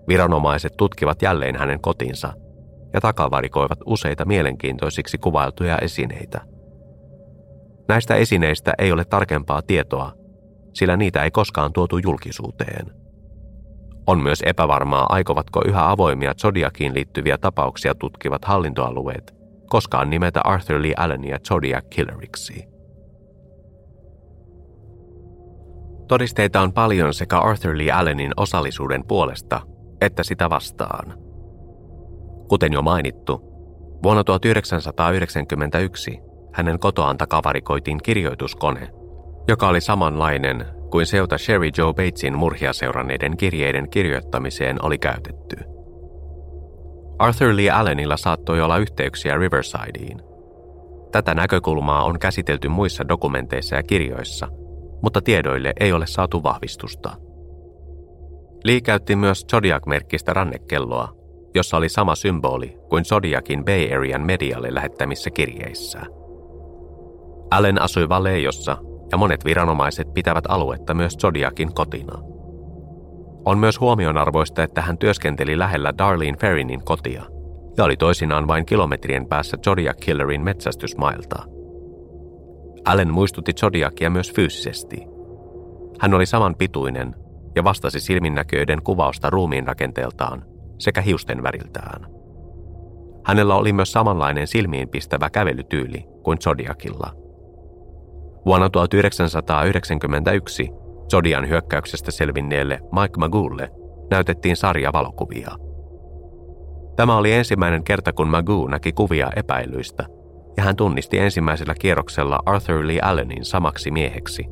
viranomaiset 0.09 0.73
tutkivat 0.77 1.23
jälleen 1.23 1.57
hänen 1.57 1.81
kotinsa 1.81 2.33
ja 2.93 3.01
takavarikoivat 3.01 3.79
useita 3.87 4.25
mielenkiintoisiksi 4.25 5.19
kuvailtuja 5.19 5.79
esineitä. 5.79 6.41
Näistä 7.89 8.15
esineistä 8.15 8.73
ei 8.79 8.93
ole 8.93 9.05
tarkempaa 9.05 9.63
tietoa, 9.63 10.13
sillä 10.75 10.97
niitä 10.97 11.23
ei 11.23 11.31
koskaan 11.31 11.73
tuotu 11.73 11.99
julkisuuteen. 11.99 12.87
On 14.07 14.23
myös 14.23 14.43
epävarmaa, 14.47 15.07
aikovatko 15.09 15.63
yhä 15.67 15.91
avoimia 15.91 16.35
Zodiakiin 16.35 16.95
liittyviä 16.95 17.39
tapauksia 17.39 17.95
tutkivat 17.95 18.45
hallintoalueet 18.45 19.36
koskaan 19.67 20.11
nimetä 20.11 20.41
Arthur 20.45 20.83
Lee 20.83 20.95
Allenia 20.97 21.39
Zodiac 21.39 21.85
Killeriksi. 21.91 22.65
Todisteita 26.09 26.61
on 26.61 26.73
paljon 26.73 27.15
sekä 27.15 27.39
Arthur 27.39 27.79
Lee 27.79 27.93
Allenin 27.93 28.33
osallisuuden 28.37 29.05
puolesta 29.09 29.61
että 30.01 30.23
sitä 30.23 30.51
vastaan. 30.51 31.19
Kuten 32.49 32.73
jo 32.73 32.83
mainittu, 32.83 33.41
vuonna 34.03 34.25
1991 34.25 36.21
hänen 36.53 36.79
kotoaan 36.79 37.19
takavarikoitiin 37.19 37.99
kirjoituskone, 38.03 38.89
joka 39.49 39.69
oli 39.69 39.81
samanlainen 39.81 40.67
kuin 40.91 41.07
seuta 41.07 41.39
Sherry 41.39 41.71
Joe 41.79 41.95
Batesin 41.95 42.39
murhia 42.39 42.73
seuranneiden 42.73 43.37
kirjeiden 43.37 43.91
kirjoittamiseen 43.91 44.85
oli 44.85 44.99
käytetty– 44.99 45.57
Arthur 47.19 47.57
Lee 47.57 47.71
Allenilla 47.71 48.17
saattoi 48.17 48.61
olla 48.61 48.79
yhteyksiä 48.79 49.37
Riversideen. 49.37 50.23
Tätä 51.13 51.35
näkökulmaa 51.35 52.05
on 52.05 52.19
käsitelty 52.19 52.69
muissa 52.69 53.09
dokumenteissa 53.09 53.77
ja 53.77 53.83
kirjoissa, 53.83 54.49
mutta 55.03 55.21
tiedoille 55.21 55.73
ei 55.81 55.93
ole 55.93 56.07
saatu 56.07 56.43
vahvistusta. 56.43 57.17
Lee 58.65 58.81
käytti 58.81 59.17
myös 59.17 59.47
Zodiac-merkkistä 59.53 60.33
rannekelloa, 60.33 61.09
jossa 61.55 61.77
oli 61.77 61.89
sama 61.89 62.15
symboli 62.15 62.77
kuin 62.89 63.05
Zodiacin 63.05 63.65
Bay 63.65 63.95
Arean 63.95 64.27
medialle 64.27 64.75
lähettämissä 64.75 65.31
kirjeissä. 65.31 66.01
Allen 67.51 67.83
asui 67.83 68.09
Valejossa 68.09 68.77
ja 69.13 69.19
monet 69.19 69.45
viranomaiset 69.45 70.15
pitävät 70.15 70.45
aluetta 70.49 70.95
myös 70.95 71.13
Zodiacin 71.13 71.75
kotina. 71.75 72.36
On 73.47 73.59
myös 73.59 73.81
huomionarvoista, 73.81 74.63
että 74.63 74.83
hän 74.83 74.99
työskenteli 74.99 75.59
lähellä 75.59 75.95
Darlene 75.99 76.37
Ferrinin 76.41 76.85
kotia 76.85 77.23
ja 77.77 77.85
oli 77.85 77.97
toisinaan 77.97 78.49
vain 78.49 78.67
kilometrien 78.67 79.27
päässä 79.27 79.57
Zodiac 79.65 79.97
Killerin 80.01 80.43
metsästysmailta. 80.43 81.43
Allen 82.85 83.13
muistutti 83.13 83.53
Zodiacia 83.53 84.11
myös 84.11 84.33
fyysisesti. 84.33 85.03
Hän 86.01 86.15
oli 86.15 86.27
saman 86.27 86.55
pituinen 86.55 87.15
ja 87.57 87.65
vastasi 87.65 88.01
silminnäköiden 88.01 88.83
kuvausta 88.83 89.31
ruumiin 89.31 89.67
rakenteeltaan 89.67 90.45
sekä 90.79 91.01
hiusten 91.01 91.43
väriltään. 91.43 92.07
Hänellä 93.25 93.55
oli 93.55 93.73
myös 93.73 93.93
samanlainen 93.93 94.47
silmiinpistävä 94.47 95.31
kävelytyyli 95.31 96.05
kuin 96.23 96.39
Zodiacilla. 96.39 97.11
Vuonna 98.47 98.71
1991 98.71 100.71
Zodian 101.11 101.49
hyökkäyksestä 101.49 102.11
selvinneelle 102.11 102.81
Mike 102.93 103.19
Magoolle 103.19 103.71
näytettiin 104.11 104.57
sarja 104.57 104.93
valokuvia. 104.93 105.51
Tämä 106.97 107.17
oli 107.17 107.33
ensimmäinen 107.33 107.85
kerta, 107.85 108.13
kun 108.13 108.29
Magoo 108.29 108.69
näki 108.69 108.93
kuvia 108.93 109.31
epäilyistä, 109.37 110.07
ja 110.57 110.63
hän 110.63 110.77
tunnisti 110.77 111.19
ensimmäisellä 111.19 111.75
kierroksella 111.81 112.39
Arthur 112.47 112.87
Lee 112.87 113.01
Allenin 113.01 113.45
samaksi 113.45 113.91
mieheksi, 113.91 114.45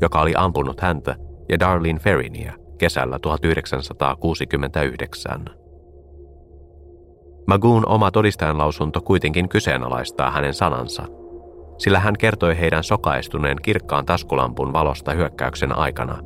joka 0.00 0.20
oli 0.20 0.32
ampunut 0.36 0.80
häntä 0.80 1.16
ja 1.48 1.60
Darlene 1.60 1.98
Ferrinia 1.98 2.52
kesällä 2.78 3.18
1969. 3.18 5.44
Magoon 7.46 7.88
oma 7.88 8.10
todistajanlausunto 8.10 9.00
kuitenkin 9.00 9.48
kyseenalaistaa 9.48 10.30
hänen 10.30 10.54
sanansa, 10.54 11.02
sillä 11.82 12.00
hän 12.00 12.14
kertoi 12.18 12.58
heidän 12.58 12.84
sokaistuneen 12.84 13.56
kirkkaan 13.62 14.06
taskulampun 14.06 14.72
valosta 14.72 15.12
hyökkäyksen 15.12 15.78
aikana. 15.78 16.18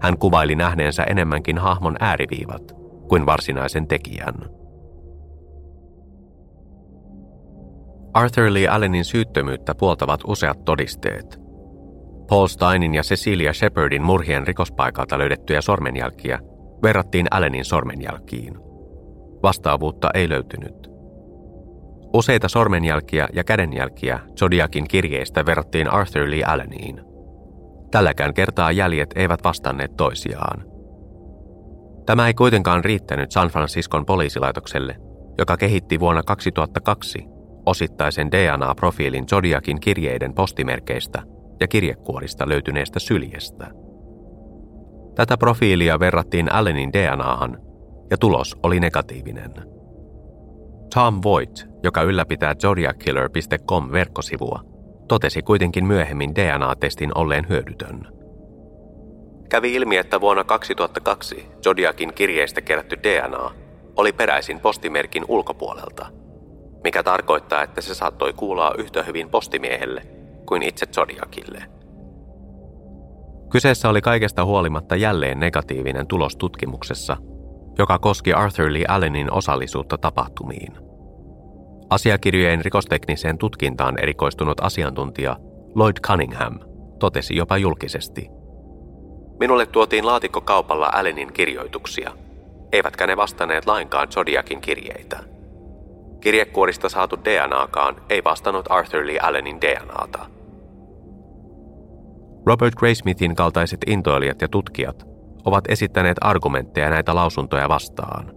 Hän 0.00 0.18
kuvaili 0.18 0.54
nähneensä 0.54 1.02
enemmänkin 1.02 1.58
hahmon 1.58 1.96
ääriviivat 2.00 2.72
kuin 3.08 3.26
varsinaisen 3.26 3.88
tekijän. 3.88 4.34
Arthur 8.14 8.54
Lee 8.54 8.68
Allenin 8.68 9.04
syyttömyyttä 9.04 9.74
puoltavat 9.74 10.20
useat 10.26 10.64
todisteet. 10.64 11.40
Paul 12.28 12.46
Steinin 12.46 12.94
ja 12.94 13.02
Cecilia 13.02 13.52
Shepardin 13.52 14.02
murhien 14.02 14.46
rikospaikalta 14.46 15.18
löydettyjä 15.18 15.60
sormenjälkiä 15.60 16.38
verrattiin 16.82 17.26
Allenin 17.30 17.64
sormenjälkiin. 17.64 18.54
Vastaavuutta 19.42 20.10
ei 20.14 20.28
löytynyt. 20.28 20.79
Useita 22.12 22.48
sormenjälkiä 22.48 23.28
ja 23.32 23.44
kädenjälkiä 23.44 24.20
Zodiakin 24.36 24.88
kirjeistä 24.88 25.46
verrattiin 25.46 25.92
Arthur 25.92 26.30
Lee 26.30 26.44
Alleniin. 26.44 27.00
Tälläkään 27.90 28.34
kertaa 28.34 28.72
jäljet 28.72 29.10
eivät 29.16 29.44
vastanneet 29.44 29.96
toisiaan. 29.96 30.64
Tämä 32.06 32.26
ei 32.26 32.34
kuitenkaan 32.34 32.84
riittänyt 32.84 33.32
San 33.32 33.48
Franciscon 33.48 34.06
poliisilaitokselle, 34.06 34.96
joka 35.38 35.56
kehitti 35.56 36.00
vuonna 36.00 36.22
2002 36.22 37.24
osittaisen 37.66 38.28
DNA-profiilin 38.28 39.26
Zodiakin 39.26 39.80
kirjeiden 39.80 40.34
postimerkeistä 40.34 41.22
ja 41.60 41.68
kirjekuorista 41.68 42.48
löytyneestä 42.48 42.98
syljestä. 42.98 43.70
Tätä 45.14 45.36
profiilia 45.36 46.00
verrattiin 46.00 46.52
Allenin 46.52 46.92
DNAhan 46.92 47.58
ja 48.10 48.18
tulos 48.18 48.56
oli 48.62 48.80
negatiivinen. 48.80 49.79
Tom 50.94 51.20
Voigt, 51.24 51.66
joka 51.82 52.02
ylläpitää 52.02 52.54
zodiackiller.com 52.54 53.92
verkkosivua, 53.92 54.60
totesi 55.08 55.42
kuitenkin 55.42 55.86
myöhemmin 55.86 56.34
DNA-testin 56.34 57.10
olleen 57.14 57.48
hyödytön. 57.48 58.08
Kävi 59.48 59.74
ilmi, 59.74 59.96
että 59.96 60.20
vuonna 60.20 60.44
2002 60.44 61.46
Zodiakin 61.62 62.14
kirjeistä 62.14 62.60
kerätty 62.60 62.96
DNA 63.02 63.50
oli 63.96 64.12
peräisin 64.12 64.60
postimerkin 64.60 65.24
ulkopuolelta– 65.28 66.06
mikä 66.84 67.02
tarkoittaa, 67.02 67.62
että 67.62 67.80
se 67.80 67.94
saattoi 67.94 68.32
kuulua 68.32 68.74
yhtä 68.78 69.02
hyvin 69.02 69.30
postimiehelle 69.30 70.02
kuin 70.46 70.62
itse 70.62 70.86
Zodiakille. 70.86 71.64
Kyseessä 73.50 73.88
oli 73.88 74.00
kaikesta 74.00 74.44
huolimatta 74.44 74.96
jälleen 74.96 75.40
negatiivinen 75.40 76.06
tulos 76.06 76.36
tutkimuksessa, 76.36 77.16
joka 77.80 77.98
koski 77.98 78.32
Arthur 78.32 78.72
Lee 78.72 78.84
Allenin 78.88 79.32
osallisuutta 79.32 79.98
tapahtumiin. 79.98 80.72
Asiakirjojen 81.90 82.64
rikostekniseen 82.64 83.38
tutkintaan 83.38 84.02
erikoistunut 84.02 84.60
asiantuntija 84.60 85.36
Lloyd 85.74 85.96
Cunningham 86.06 86.58
totesi 86.98 87.36
jopa 87.36 87.58
julkisesti. 87.58 88.28
Minulle 89.40 89.66
tuotiin 89.66 90.06
laatikko 90.06 90.40
kaupalla 90.40 90.90
Allenin 90.92 91.32
kirjoituksia, 91.32 92.12
eivätkä 92.72 93.06
ne 93.06 93.16
vastanneet 93.16 93.66
lainkaan 93.66 94.08
Zodiakin 94.12 94.60
kirjeitä– 94.60 95.20
Kirjekuorista 96.20 96.88
saatu 96.88 97.16
DNAkaan 97.24 97.96
ei 98.10 98.24
vastannut 98.24 98.66
Arthur 98.68 99.06
Lee 99.06 99.18
Allenin 99.18 99.60
DNAta. 99.60 100.26
Robert 102.46 102.74
Graysmithin 102.74 103.34
kaltaiset 103.34 103.80
intoilijat 103.86 104.42
ja 104.42 104.48
tutkijat 104.48 105.09
ovat 105.44 105.64
esittäneet 105.68 106.16
argumentteja 106.20 106.90
näitä 106.90 107.14
lausuntoja 107.14 107.68
vastaan, 107.68 108.32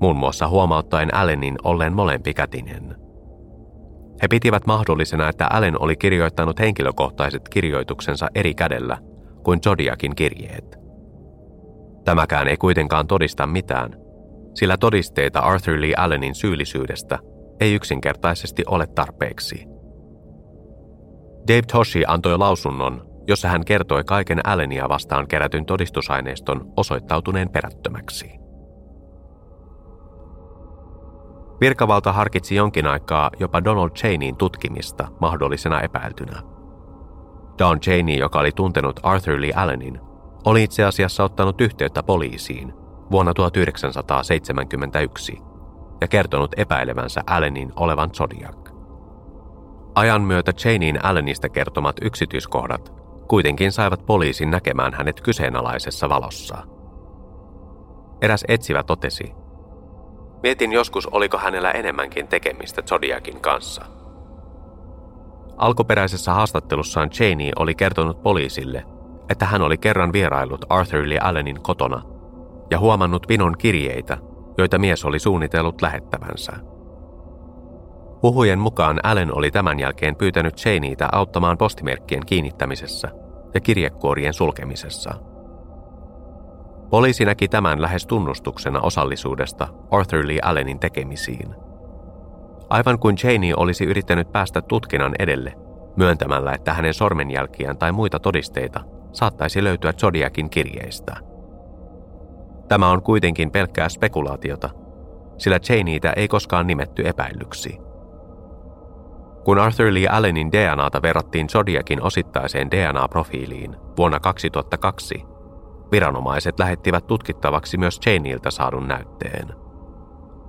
muun 0.00 0.16
muassa 0.16 0.48
huomauttaen 0.48 1.14
Allenin 1.14 1.56
olleen 1.64 1.92
molempikätinen. 1.92 2.96
He 4.22 4.28
pitivät 4.28 4.66
mahdollisena, 4.66 5.28
että 5.28 5.46
Allen 5.50 5.82
oli 5.82 5.96
kirjoittanut 5.96 6.58
henkilökohtaiset 6.58 7.48
kirjoituksensa 7.48 8.28
eri 8.34 8.54
kädellä 8.54 8.98
kuin 9.44 9.60
Zodiakin 9.60 10.14
kirjeet. 10.16 10.78
Tämäkään 12.04 12.48
ei 12.48 12.56
kuitenkaan 12.56 13.06
todista 13.06 13.46
mitään, 13.46 13.96
sillä 14.54 14.76
todisteita 14.76 15.40
Arthur 15.40 15.80
Lee 15.80 15.94
Allenin 15.96 16.34
syyllisyydestä 16.34 17.18
ei 17.60 17.74
yksinkertaisesti 17.74 18.62
ole 18.66 18.86
tarpeeksi. 18.86 19.66
Dave 21.48 21.62
Toshi 21.72 22.04
antoi 22.06 22.38
lausunnon, 22.38 23.13
jossa 23.26 23.48
hän 23.48 23.64
kertoi 23.64 24.04
kaiken 24.04 24.46
Allenia 24.46 24.88
vastaan 24.88 25.28
kerätyn 25.28 25.66
todistusaineiston 25.66 26.72
osoittautuneen 26.76 27.50
perättömäksi. 27.50 28.30
Virkavalta 31.60 32.12
harkitsi 32.12 32.54
jonkin 32.54 32.86
aikaa 32.86 33.30
jopa 33.40 33.64
Donald 33.64 33.90
Cheneyin 33.90 34.36
tutkimista 34.36 35.08
mahdollisena 35.20 35.80
epäiltynä. 35.80 36.42
Don 37.58 37.80
Cheney, 37.80 38.16
joka 38.16 38.38
oli 38.38 38.52
tuntenut 38.52 39.00
Arthur 39.02 39.40
Lee 39.40 39.52
Allenin, 39.52 40.00
oli 40.44 40.62
itse 40.62 40.84
asiassa 40.84 41.24
ottanut 41.24 41.60
yhteyttä 41.60 42.02
poliisiin– 42.02 42.72
vuonna 43.10 43.34
1971 43.34 45.38
ja 46.00 46.08
kertonut 46.08 46.50
epäilevänsä 46.56 47.20
Allenin 47.26 47.72
olevan 47.76 48.10
Zodiac. 48.10 48.70
Ajan 49.94 50.22
myötä 50.22 50.52
Chaneyin 50.52 51.04
Allenista 51.04 51.48
kertomat 51.48 51.96
yksityiskohdat 52.02 53.03
kuitenkin 53.28 53.72
saivat 53.72 54.06
poliisin 54.06 54.50
näkemään 54.50 54.94
hänet 54.94 55.20
kyseenalaisessa 55.20 56.08
valossa. 56.08 56.56
Eräs 58.22 58.44
etsivä 58.48 58.82
totesi, 58.82 59.34
Mietin 60.44 60.72
joskus, 60.72 61.06
oliko 61.06 61.38
hänellä 61.38 61.70
enemmänkin 61.70 62.28
tekemistä 62.28 62.82
Zodiakin 62.82 63.40
kanssa. 63.40 63.84
Alkuperäisessä 65.56 66.32
haastattelussaan 66.32 67.10
Cheney 67.10 67.50
oli 67.56 67.74
kertonut 67.74 68.22
poliisille, 68.22 68.84
että 69.28 69.46
hän 69.46 69.62
oli 69.62 69.78
kerran 69.78 70.12
vierailut 70.12 70.64
Arthur 70.68 71.08
Lee 71.08 71.18
Allenin 71.18 71.62
kotona 71.62 72.02
ja 72.70 72.78
huomannut 72.78 73.28
Vinon 73.28 73.58
kirjeitä, 73.58 74.18
joita 74.58 74.78
mies 74.78 75.04
oli 75.04 75.18
suunnitellut 75.18 75.82
lähettävänsä. 75.82 76.52
Huhujen 78.24 78.58
mukaan 78.58 79.00
Allen 79.02 79.36
oli 79.36 79.50
tämän 79.50 79.80
jälkeen 79.80 80.16
pyytänyt 80.16 80.56
Cheneytä 80.56 81.08
auttamaan 81.12 81.58
postimerkkien 81.58 82.26
kiinnittämisessä 82.26 83.08
ja 83.54 83.60
kirjekuorien 83.60 84.34
sulkemisessa. 84.34 85.14
Poliisi 86.90 87.24
näki 87.24 87.48
tämän 87.48 87.82
lähes 87.82 88.06
tunnustuksena 88.06 88.80
osallisuudesta 88.80 89.68
Arthur 89.90 90.26
Lee 90.26 90.38
Allenin 90.42 90.78
tekemisiin. 90.78 91.54
Aivan 92.70 92.98
kuin 92.98 93.16
Cheney 93.16 93.52
olisi 93.56 93.84
yrittänyt 93.84 94.32
päästä 94.32 94.62
tutkinnan 94.62 95.14
edelle, 95.18 95.52
myöntämällä, 95.96 96.52
että 96.52 96.74
hänen 96.74 96.94
sormenjälkiään 96.94 97.78
tai 97.78 97.92
muita 97.92 98.18
todisteita 98.18 98.80
saattaisi 99.12 99.64
löytyä 99.64 99.92
Zodiakin 99.92 100.50
kirjeistä– 100.50 101.16
Tämä 102.68 102.90
on 102.90 103.02
kuitenkin 103.02 103.50
pelkkää 103.50 103.88
spekulaatiota, 103.88 104.70
sillä 105.38 105.58
Cheneytä 105.58 106.12
ei 106.16 106.28
koskaan 106.28 106.66
nimetty 106.66 107.02
epäillyksi. 107.08 107.78
Kun 109.44 109.58
Arthur 109.58 109.94
Lee 109.94 110.08
Allenin 110.08 110.52
DNAta 110.52 111.02
verrattiin 111.02 111.48
Zodiakin 111.48 112.02
osittaiseen 112.02 112.70
DNA-profiiliin 112.70 113.76
vuonna 113.96 114.20
2002, 114.20 115.24
Viranomaiset 115.92 116.58
lähettivät 116.58 117.06
tutkittavaksi 117.06 117.78
myös 117.78 118.00
Chaneilta 118.00 118.50
saadun 118.50 118.88
näytteen. 118.88 119.48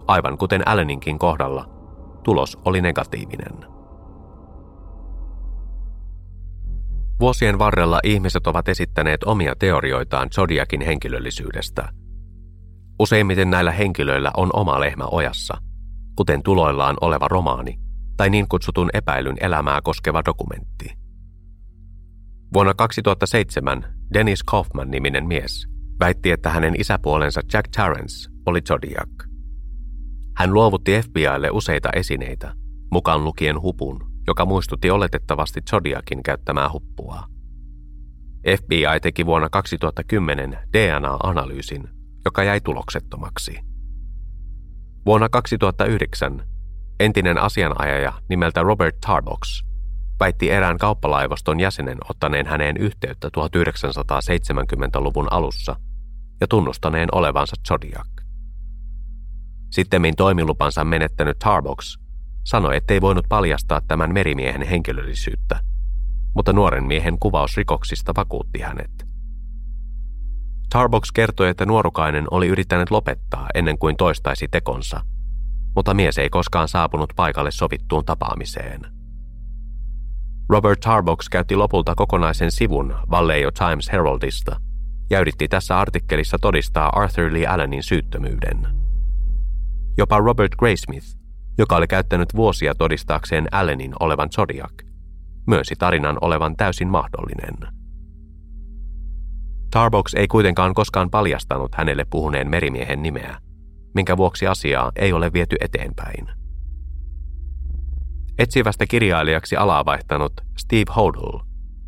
Aivan 0.07 0.37
kuten 0.37 0.67
Alleninkin 0.67 1.19
kohdalla, 1.19 1.65
tulos 2.23 2.57
oli 2.65 2.81
negatiivinen. 2.81 3.65
Vuosien 7.19 7.59
varrella 7.59 7.99
ihmiset 8.03 8.47
ovat 8.47 8.67
esittäneet 8.69 9.23
omia 9.23 9.53
teorioitaan 9.59 10.29
Zodiakin 10.29 10.81
henkilöllisyydestä. 10.81 11.89
Useimmiten 12.99 13.49
näillä 13.49 13.71
henkilöillä 13.71 14.31
on 14.37 14.49
oma 14.53 14.79
lehmä 14.79 15.05
ojassa, 15.11 15.57
kuten 16.15 16.43
tuloillaan 16.43 16.95
oleva 17.01 17.27
romaani 17.27 17.84
tai 18.17 18.29
niin 18.29 18.47
kutsutun 18.49 18.89
epäilyn 18.93 19.37
elämää 19.39 19.81
koskeva 19.83 20.21
dokumentti. 20.25 20.97
Vuonna 22.53 22.73
2007 22.73 23.95
Dennis 24.13 24.43
Kaufman-niminen 24.43 25.27
mies 25.27 25.67
väitti, 25.99 26.31
että 26.31 26.49
hänen 26.49 26.81
isäpuolensa 26.81 27.41
Jack 27.53 27.67
Tarrance 27.75 28.29
oli 28.45 28.61
Zodiac. 28.61 29.09
Hän 30.37 30.53
luovutti 30.53 30.91
FBIlle 31.01 31.49
useita 31.51 31.89
esineitä, 31.95 32.53
mukaan 32.91 33.23
lukien 33.23 33.61
hupun, 33.61 34.11
joka 34.27 34.45
muistutti 34.45 34.91
oletettavasti 34.91 35.61
Zodiakin 35.69 36.23
käyttämää 36.23 36.69
huppua. 36.71 37.23
FBI 38.57 38.99
teki 39.01 39.25
vuonna 39.25 39.49
2010 39.49 40.57
DNA-analyysin, 40.73 41.89
joka 42.25 42.43
jäi 42.43 42.61
tuloksettomaksi. 42.61 43.59
Vuonna 45.05 45.29
2009 45.29 46.54
entinen 46.99 47.37
asianajaja 47.37 48.13
nimeltä 48.29 48.63
Robert 48.63 48.99
Tarbox 48.99 49.63
väitti 50.19 50.51
erään 50.51 50.77
kauppalaivoston 50.77 51.59
jäsenen 51.59 51.97
ottaneen 52.09 52.45
häneen 52.45 52.77
yhteyttä 52.77 53.27
1970-luvun 53.27 55.27
alussa 55.31 55.75
ja 56.41 56.47
tunnustaneen 56.47 57.09
olevansa 57.11 57.55
Zodiac. 57.67 58.07
Sittemmin 59.71 60.15
toimilupansa 60.15 60.83
menettänyt 60.83 61.39
Tarbox 61.39 61.97
sanoi, 62.43 62.77
ettei 62.77 63.01
voinut 63.01 63.25
paljastaa 63.29 63.81
tämän 63.87 64.13
merimiehen 64.13 64.61
henkilöllisyyttä, 64.61 65.59
mutta 66.35 66.53
nuoren 66.53 66.83
miehen 66.83 67.19
kuvaus 67.19 67.57
rikoksista 67.57 68.13
vakuutti 68.17 68.59
hänet. 68.59 68.91
Tarbox 70.69 71.11
kertoi, 71.11 71.49
että 71.49 71.65
nuorukainen 71.65 72.25
oli 72.31 72.47
yrittänyt 72.47 72.91
lopettaa 72.91 73.47
ennen 73.53 73.77
kuin 73.77 73.97
toistaisi 73.97 74.47
tekonsa, 74.47 75.01
mutta 75.75 75.93
mies 75.93 76.17
ei 76.17 76.29
koskaan 76.29 76.67
saapunut 76.67 77.13
paikalle 77.15 77.51
sovittuun 77.51 78.05
tapaamiseen. 78.05 78.81
Robert 80.49 80.79
Tarbox 80.79 81.29
käytti 81.29 81.55
lopulta 81.55 81.95
kokonaisen 81.95 82.51
sivun 82.51 82.95
Vallejo 83.11 83.51
Times 83.51 83.91
Heraldista 83.91 84.55
ja 85.09 85.19
yritti 85.19 85.47
tässä 85.47 85.79
artikkelissa 85.79 86.37
todistaa 86.41 86.89
Arthur 86.89 87.33
Lee 87.33 87.47
Allenin 87.47 87.83
syyttömyyden. 87.83 88.67
Jopa 89.97 90.17
Robert 90.17 90.55
Graysmith, 90.55 91.07
joka 91.57 91.75
oli 91.75 91.87
käyttänyt 91.87 92.35
vuosia 92.35 92.75
todistaakseen 92.75 93.47
Allenin 93.51 93.93
olevan 93.99 94.29
Zodiac, 94.29 94.73
myönsi 95.47 95.75
tarinan 95.75 96.17
olevan 96.21 96.55
täysin 96.55 96.87
mahdollinen. 96.87 97.75
Tarbox 99.71 100.13
ei 100.13 100.27
kuitenkaan 100.27 100.73
koskaan 100.73 101.09
paljastanut 101.09 101.75
hänelle 101.75 102.05
puhuneen 102.09 102.49
merimiehen 102.49 103.01
nimeä, 103.01 103.37
minkä 103.95 104.17
vuoksi 104.17 104.47
asiaa 104.47 104.91
ei 104.95 105.13
ole 105.13 105.33
viety 105.33 105.55
eteenpäin. 105.59 106.27
Etsivästä 108.37 108.85
kirjailijaksi 108.85 109.55
alaa 109.55 109.85
vaihtanut 109.85 110.33
Steve 110.57 110.93
Hodel, 110.95 111.39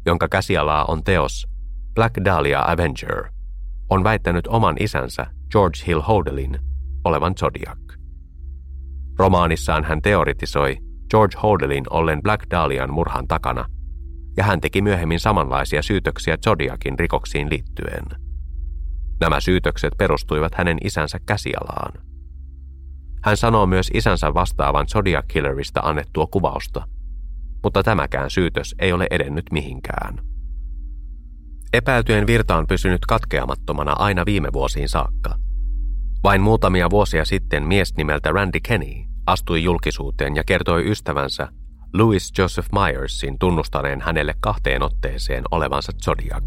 jonka 0.05 0.27
käsialaa 0.27 0.85
on 0.85 1.03
teos 1.03 1.47
Black 1.95 2.15
Dahlia 2.25 2.63
Avenger, 2.67 3.23
on 3.89 4.03
väittänyt 4.03 4.47
oman 4.47 4.75
isänsä 4.79 5.25
George 5.51 5.79
Hill 5.87 6.01
Hodelin 6.01 6.59
olevan 7.03 7.33
Zodiac. 7.37 7.79
Romaanissaan 9.19 9.83
hän 9.83 10.01
teoritisoi 10.01 10.77
George 11.09 11.37
Hodelin 11.43 11.83
ollen 11.89 12.21
Black 12.23 12.49
Dahlian 12.51 12.93
murhan 12.93 13.27
takana, 13.27 13.65
ja 14.37 14.43
hän 14.43 14.61
teki 14.61 14.81
myöhemmin 14.81 15.19
samanlaisia 15.19 15.81
syytöksiä 15.81 16.37
Zodiakin 16.45 16.99
rikoksiin 16.99 17.49
liittyen. 17.49 18.26
Nämä 19.19 19.39
syytökset 19.39 19.93
perustuivat 19.97 20.55
hänen 20.55 20.77
isänsä 20.83 21.19
käsialaan. 21.25 21.93
Hän 23.23 23.37
sanoo 23.37 23.65
myös 23.65 23.91
isänsä 23.93 24.33
vastaavan 24.33 24.87
Zodiac 24.87 25.25
Killerista 25.27 25.79
annettua 25.83 26.27
kuvausta, 26.27 26.87
mutta 27.63 27.83
tämäkään 27.83 28.29
syytös 28.29 28.75
ei 28.79 28.93
ole 28.93 29.07
edennyt 29.11 29.45
mihinkään. 29.51 30.19
Epäiltyjen 31.73 32.27
virta 32.27 32.55
on 32.55 32.67
pysynyt 32.67 33.05
katkeamattomana 33.07 33.93
aina 33.99 34.25
viime 34.25 34.49
vuosiin 34.53 34.89
saakka. 34.89 35.35
Vain 36.23 36.41
muutamia 36.41 36.89
vuosia 36.89 37.25
sitten 37.25 37.67
mies 37.67 37.95
nimeltä 37.97 38.31
Randy 38.31 38.59
Kenny 38.59 39.03
astui 39.25 39.63
julkisuuteen 39.63 40.35
ja 40.35 40.43
kertoi 40.43 40.91
ystävänsä 40.91 41.47
Louis 41.93 42.31
Joseph 42.37 42.69
Myersin 42.71 43.39
tunnustaneen 43.39 44.01
hänelle 44.01 44.35
kahteen 44.39 44.83
otteeseen 44.83 45.43
olevansa 45.51 45.91
Zodiac. 46.05 46.43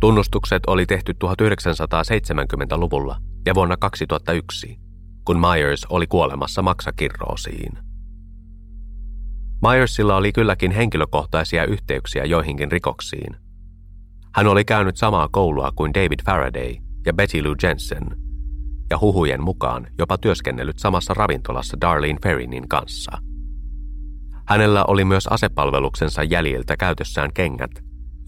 Tunnustukset 0.00 0.62
oli 0.66 0.86
tehty 0.86 1.12
1970-luvulla 1.24 3.16
ja 3.46 3.54
vuonna 3.54 3.76
2001, 3.76 4.78
kun 5.24 5.40
Myers 5.40 5.84
oli 5.84 6.06
kuolemassa 6.06 6.62
maksakirroosiin. 6.62 7.72
Myersilla 9.68 10.16
oli 10.16 10.32
kylläkin 10.32 10.70
henkilökohtaisia 10.70 11.64
yhteyksiä 11.64 12.24
joihinkin 12.24 12.72
rikoksiin. 12.72 13.36
Hän 14.34 14.46
oli 14.46 14.64
käynyt 14.64 14.96
samaa 14.96 15.28
koulua 15.32 15.72
kuin 15.76 15.94
David 15.94 16.20
Faraday 16.24 16.74
ja 17.06 17.12
Betty 17.12 17.42
Lou 17.42 17.54
Jensen– 17.62 18.06
ja 18.90 18.98
huhujen 18.98 19.42
mukaan 19.42 19.86
jopa 19.98 20.18
työskennellyt 20.18 20.78
samassa 20.78 21.14
ravintolassa 21.14 21.76
Darlene 21.80 22.18
Ferrinin 22.22 22.68
kanssa. 22.68 23.12
Hänellä 24.46 24.84
oli 24.84 25.04
myös 25.04 25.26
asepalveluksensa 25.26 26.22
jäljiltä 26.22 26.76
käytössään 26.76 27.30
kengät, 27.34 27.70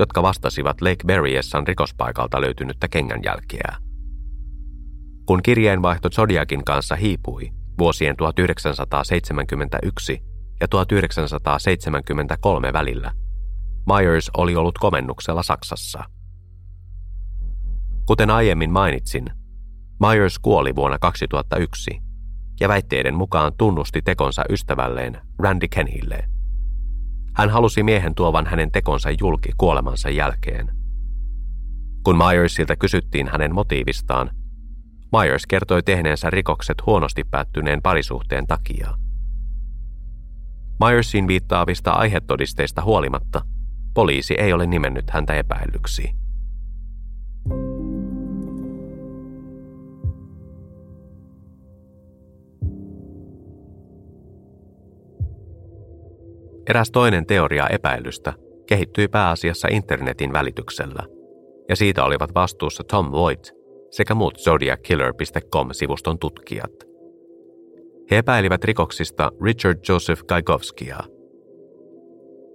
jotka 0.01 0.23
vastasivat 0.23 0.81
Lake 0.81 1.05
Berryessan 1.07 1.67
rikospaikalta 1.67 2.41
löytynyttä 2.41 2.89
kengänjälkeä. 2.89 3.77
Kun 5.27 5.43
kirjeenvaihto 5.43 6.11
Zodiakin 6.11 6.65
kanssa 6.65 6.97
hiipui 6.97 7.51
vuosien 7.79 8.17
1971 8.17 10.23
ja 10.61 10.69
1973 10.69 12.73
välillä, 12.73 13.13
Myers 13.87 14.31
oli 14.37 14.57
ollut 14.57 14.79
komennuksella 14.79 15.43
Saksassa. 15.43 16.05
Kuten 18.07 18.31
aiemmin 18.31 18.71
mainitsin, 18.71 19.25
Myers 20.01 20.39
kuoli 20.39 20.75
vuonna 20.75 20.99
2001 20.99 22.01
ja 22.61 22.69
väitteiden 22.69 23.15
mukaan 23.15 23.53
tunnusti 23.59 24.03
tekonsa 24.03 24.45
ystävälleen 24.51 25.21
Randy 25.39 25.69
Kenhille. 25.69 26.40
Hän 27.41 27.51
halusi 27.51 27.83
miehen 27.83 28.15
tuovan 28.15 28.47
hänen 28.47 28.71
tekonsa 28.71 29.09
julki 29.21 29.51
kuolemansa 29.57 30.11
jälkeen. 30.11 30.71
Kun 32.05 32.17
Myersilta 32.17 32.77
kysyttiin 32.77 33.29
hänen 33.29 33.55
motiivistaan, 33.55 34.31
Myers 35.17 35.47
kertoi 35.47 35.83
tehneensä 35.83 36.31
rikokset 36.31 36.87
huonosti 36.87 37.25
päättyneen 37.25 37.83
parisuhteen 37.83 38.47
takia. 38.47 38.95
Myersin 40.85 41.29
viittaavista 41.29 41.91
aihetodisteista 41.91 42.83
huolimatta, 42.83 43.43
poliisi 43.95 44.35
ei 44.35 44.53
ole 44.53 44.67
nimennyt 44.67 45.11
häntä 45.11 45.35
epäilyksi. 45.35 46.11
Eräs 56.71 56.91
toinen 56.91 57.27
teoria 57.27 57.69
epäilystä 57.69 58.33
kehittyi 58.67 59.09
pääasiassa 59.09 59.69
internetin 59.71 60.33
välityksellä, 60.33 61.03
ja 61.69 61.77
siitä 61.77 62.05
olivat 62.05 62.35
vastuussa 62.35 62.85
Tom 62.85 63.13
Voigt 63.13 63.53
sekä 63.91 64.15
muut 64.15 64.39
zodiackiller.com-sivuston 64.39 66.19
tutkijat. 66.19 66.71
He 68.11 68.19
epäilivät 68.19 68.65
rikoksista 68.65 69.33
Richard 69.43 69.79
Joseph 69.89 70.25
Gajkowskia. 70.25 70.99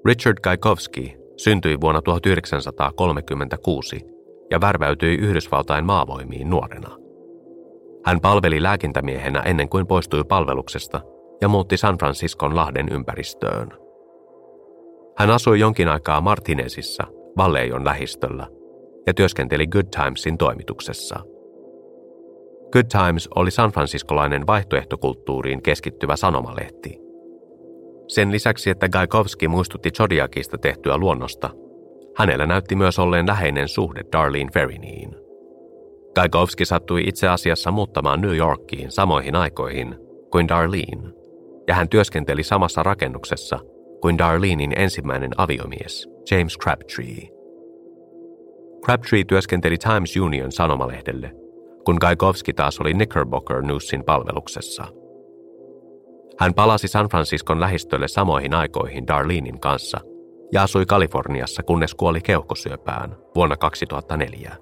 Richard 0.06 0.38
Gajkowski 0.44 1.18
syntyi 1.38 1.82
vuonna 1.82 2.02
1936 2.02 4.02
ja 4.52 4.62
värväytyi 4.62 5.16
Yhdysvaltain 5.16 5.86
maavoimiin 5.86 6.50
nuorena. 6.50 6.98
Hän 8.06 8.22
palveli 8.22 8.64
lääkintämiehenä 8.64 9.40
ennen 9.40 9.70
kuin 9.70 9.88
poistui 9.88 10.24
palveluksesta 10.24 11.02
ja 11.42 11.48
muutti 11.48 11.78
San 11.78 11.98
Franciscon 11.98 12.56
lahden 12.56 12.90
ympäristöön. 12.92 13.85
Hän 15.18 15.30
asui 15.30 15.60
jonkin 15.60 15.88
aikaa 15.88 16.22
Martinezissa, 16.22 17.04
Vallejon 17.38 17.86
lähistöllä, 17.86 18.48
ja 19.08 19.14
työskenteli 19.14 19.68
Good 19.68 19.88
Timesin 20.04 20.38
toimituksessa. 20.38 21.20
Good 22.72 22.86
Times 23.06 23.30
oli 23.36 23.52
San 23.52 23.72
Franciscolainen 23.72 24.48
vaihtoehtokulttuuriin 24.48 25.62
keskittyvä 25.62 26.16
sanomalehti. 26.16 27.00
Sen 28.08 28.32
lisäksi, 28.32 28.70
että 28.70 28.90
Gaikovski 28.90 29.48
muistutti 29.48 29.92
Zodiakista 29.92 30.58
tehtyä 30.58 30.98
luonnosta, 30.98 31.50
Hänellä 32.16 32.46
näytti 32.48 32.76
myös 32.76 33.00
olleen 33.00 33.28
läheinen 33.28 33.68
suhde 33.68 34.02
Darlene 34.12 34.52
Ferriniin. 34.54 35.16
Gaigovski 36.16 36.66
sattui 36.66 37.04
itse 37.08 37.28
asiassa 37.28 37.72
muuttamaan 37.72 38.22
New 38.22 38.36
Yorkiin 38.36 38.92
samoihin 38.92 39.36
aikoihin 39.36 39.96
kuin 40.32 40.48
Darlene, 40.48 41.14
ja 41.68 41.76
hän 41.76 41.90
työskenteli 41.90 42.44
samassa 42.44 42.84
rakennuksessa 42.84 43.60
kuin 44.02 44.18
Darlenein 44.18 44.80
ensimmäinen 44.80 45.32
aviomies, 45.38 46.10
James 46.32 46.58
Crabtree. 46.58 47.30
Crabtree 48.86 49.24
työskenteli 49.24 49.78
Times 49.78 50.18
Union 50.18 50.52
sanomalehdelle, 50.52 51.32
kun 51.86 51.98
Gaigovski 52.02 52.54
taas 52.54 52.80
oli 52.80 52.94
Knickerbocker 52.94 53.62
Newsin 53.62 54.04
palveluksessa. 54.04 54.86
Hän 56.40 56.54
palasi 56.54 56.88
San 56.88 57.10
Franciscon 57.10 57.60
lähistölle 57.60 58.08
samoihin 58.08 58.54
aikoihin 58.54 59.08
Darlenein 59.08 59.60
kanssa 59.60 60.00
ja 60.52 60.64
asui 60.64 60.86
Kaliforniassa, 60.86 61.64
kunnes 61.64 61.96
kuoli 61.96 62.22
keuhkosyöpään 62.22 63.16
vuonna 63.36 63.58
2004. 63.58 64.56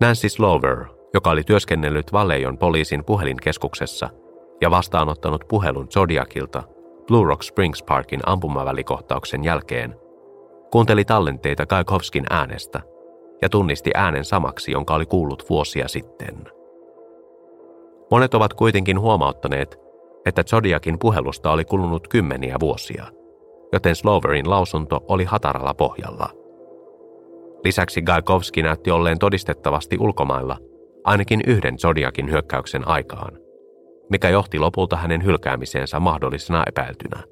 Nancy 0.00 0.28
Slover, 0.28 0.84
joka 1.14 1.30
oli 1.30 1.44
työskennellyt 1.44 2.12
Vallejon 2.12 2.58
poliisin 2.58 3.04
puhelinkeskuksessa 3.04 4.10
ja 4.60 4.70
vastaanottanut 4.70 5.44
puhelun 5.48 5.88
Zodiacilta 5.88 6.62
Blue 7.10 7.26
Rock 7.26 7.42
Springs 7.42 7.82
Parkin 7.82 8.20
ampumavälikohtauksen 8.26 9.44
jälkeen, 9.44 9.96
kuunteli 10.72 11.04
tallenteita 11.04 11.66
Gaikovskin 11.66 12.24
äänestä 12.30 12.80
ja 13.42 13.48
tunnisti 13.48 13.90
äänen 13.94 14.24
samaksi, 14.24 14.72
jonka 14.72 14.94
oli 14.94 15.06
kuullut 15.06 15.50
vuosia 15.50 15.88
sitten. 15.88 16.34
Monet 18.10 18.34
ovat 18.34 18.54
kuitenkin 18.54 19.00
huomauttaneet, 19.00 19.78
että 20.26 20.42
Zodiakin 20.44 20.98
puhelusta 20.98 21.52
oli 21.52 21.64
kulunut 21.64 22.08
kymmeniä 22.08 22.56
vuosia, 22.60 23.06
joten 23.72 23.96
Sloverin 23.96 24.50
lausunto 24.50 25.04
oli 25.08 25.24
hataralla 25.24 25.74
pohjalla– 25.74 26.28
Lisäksi 27.64 28.02
Gaikovski 28.02 28.62
näytti 28.62 28.90
olleen 28.90 29.18
todistettavasti 29.18 29.96
ulkomailla 30.00 30.58
ainakin 31.04 31.40
yhden 31.46 31.78
Zodiakin 31.78 32.30
hyökkäyksen 32.30 32.88
aikaan, 32.88 33.38
mikä 34.10 34.28
johti 34.28 34.58
lopulta 34.58 34.96
hänen 34.96 35.24
hylkäämiseensä 35.24 36.00
mahdollisena 36.00 36.64
epäiltynä. 36.66 37.22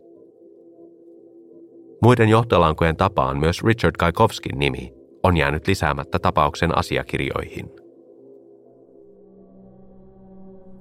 Muiden 2.02 2.28
johtolankojen 2.28 2.96
tapaan 2.96 3.38
myös 3.38 3.64
Richard 3.64 3.94
Gaikovskin 3.98 4.58
nimi 4.58 4.92
on 5.22 5.36
jäänyt 5.36 5.66
lisäämättä 5.66 6.18
tapauksen 6.18 6.78
asiakirjoihin. 6.78 7.70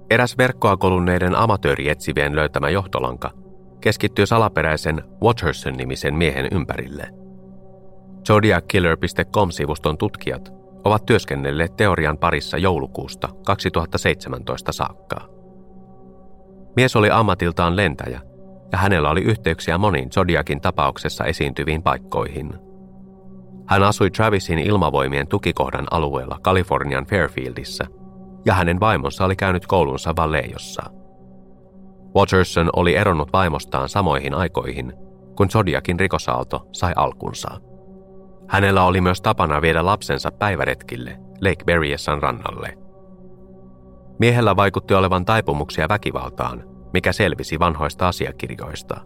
Eräs 0.10 0.38
verkkoa 0.38 0.78
kolunneiden 0.78 1.36
amatöörietsivien 1.36 2.36
löytämä 2.36 2.70
johtolanka 2.70 3.32
keskittyy 3.82 4.26
salaperäisen 4.26 5.04
Watcherson-nimisen 5.24 6.16
miehen 6.16 6.48
ympärille– 6.52 7.08
Zodiackiller.com-sivuston 8.28 9.98
tutkijat 9.98 10.54
ovat 10.84 11.06
työskennelleet 11.06 11.76
teorian 11.76 12.18
parissa 12.18 12.58
joulukuusta 12.58 13.30
2017 13.46 14.72
saakka. 14.72 15.37
Mies 16.78 16.96
oli 16.96 17.12
ammatiltaan 17.12 17.76
lentäjä 17.76 18.22
ja 18.72 18.78
hänellä 18.78 19.10
oli 19.10 19.22
yhteyksiä 19.22 19.78
moniin 19.78 20.12
Zodiakin 20.12 20.62
tapauksessa 20.62 21.26
esiintyviin 21.26 21.84
paikkoihin. 21.84 22.54
Hän 23.68 23.84
asui 23.84 24.12
Travisin 24.12 24.60
ilmavoimien 24.60 25.28
tukikohdan 25.28 25.88
alueella 25.92 26.40
Kalifornian 26.42 27.06
Fairfieldissä 27.06 27.86
ja 28.46 28.54
hänen 28.54 28.80
vaimonsa 28.80 29.26
oli 29.26 29.36
käynyt 29.36 29.68
koulunsa 29.68 30.14
Vallejossa. 30.16 30.84
Watcherson 32.16 32.70
oli 32.76 32.96
eronnut 32.96 33.34
vaimostaan 33.34 33.90
samoihin 33.90 34.34
aikoihin, 34.34 34.94
kun 35.36 35.50
Zodiakin 35.50 36.00
rikosaalto 36.00 36.68
sai 36.72 36.94
alkunsa. 36.96 37.62
Hänellä 38.48 38.84
oli 38.84 39.02
myös 39.02 39.22
tapana 39.22 39.62
viedä 39.62 39.86
lapsensa 39.86 40.32
päiväretkille 40.32 41.20
Lake 41.42 41.64
Berryessan 41.66 42.22
rannalle. 42.22 42.87
Miehellä 44.20 44.56
vaikutti 44.56 44.94
olevan 44.94 45.26
taipumuksia 45.26 45.90
väkivaltaan, 45.90 46.64
mikä 46.94 47.12
selvisi 47.12 47.60
vanhoista 47.60 48.08
asiakirjoista. 48.08 49.02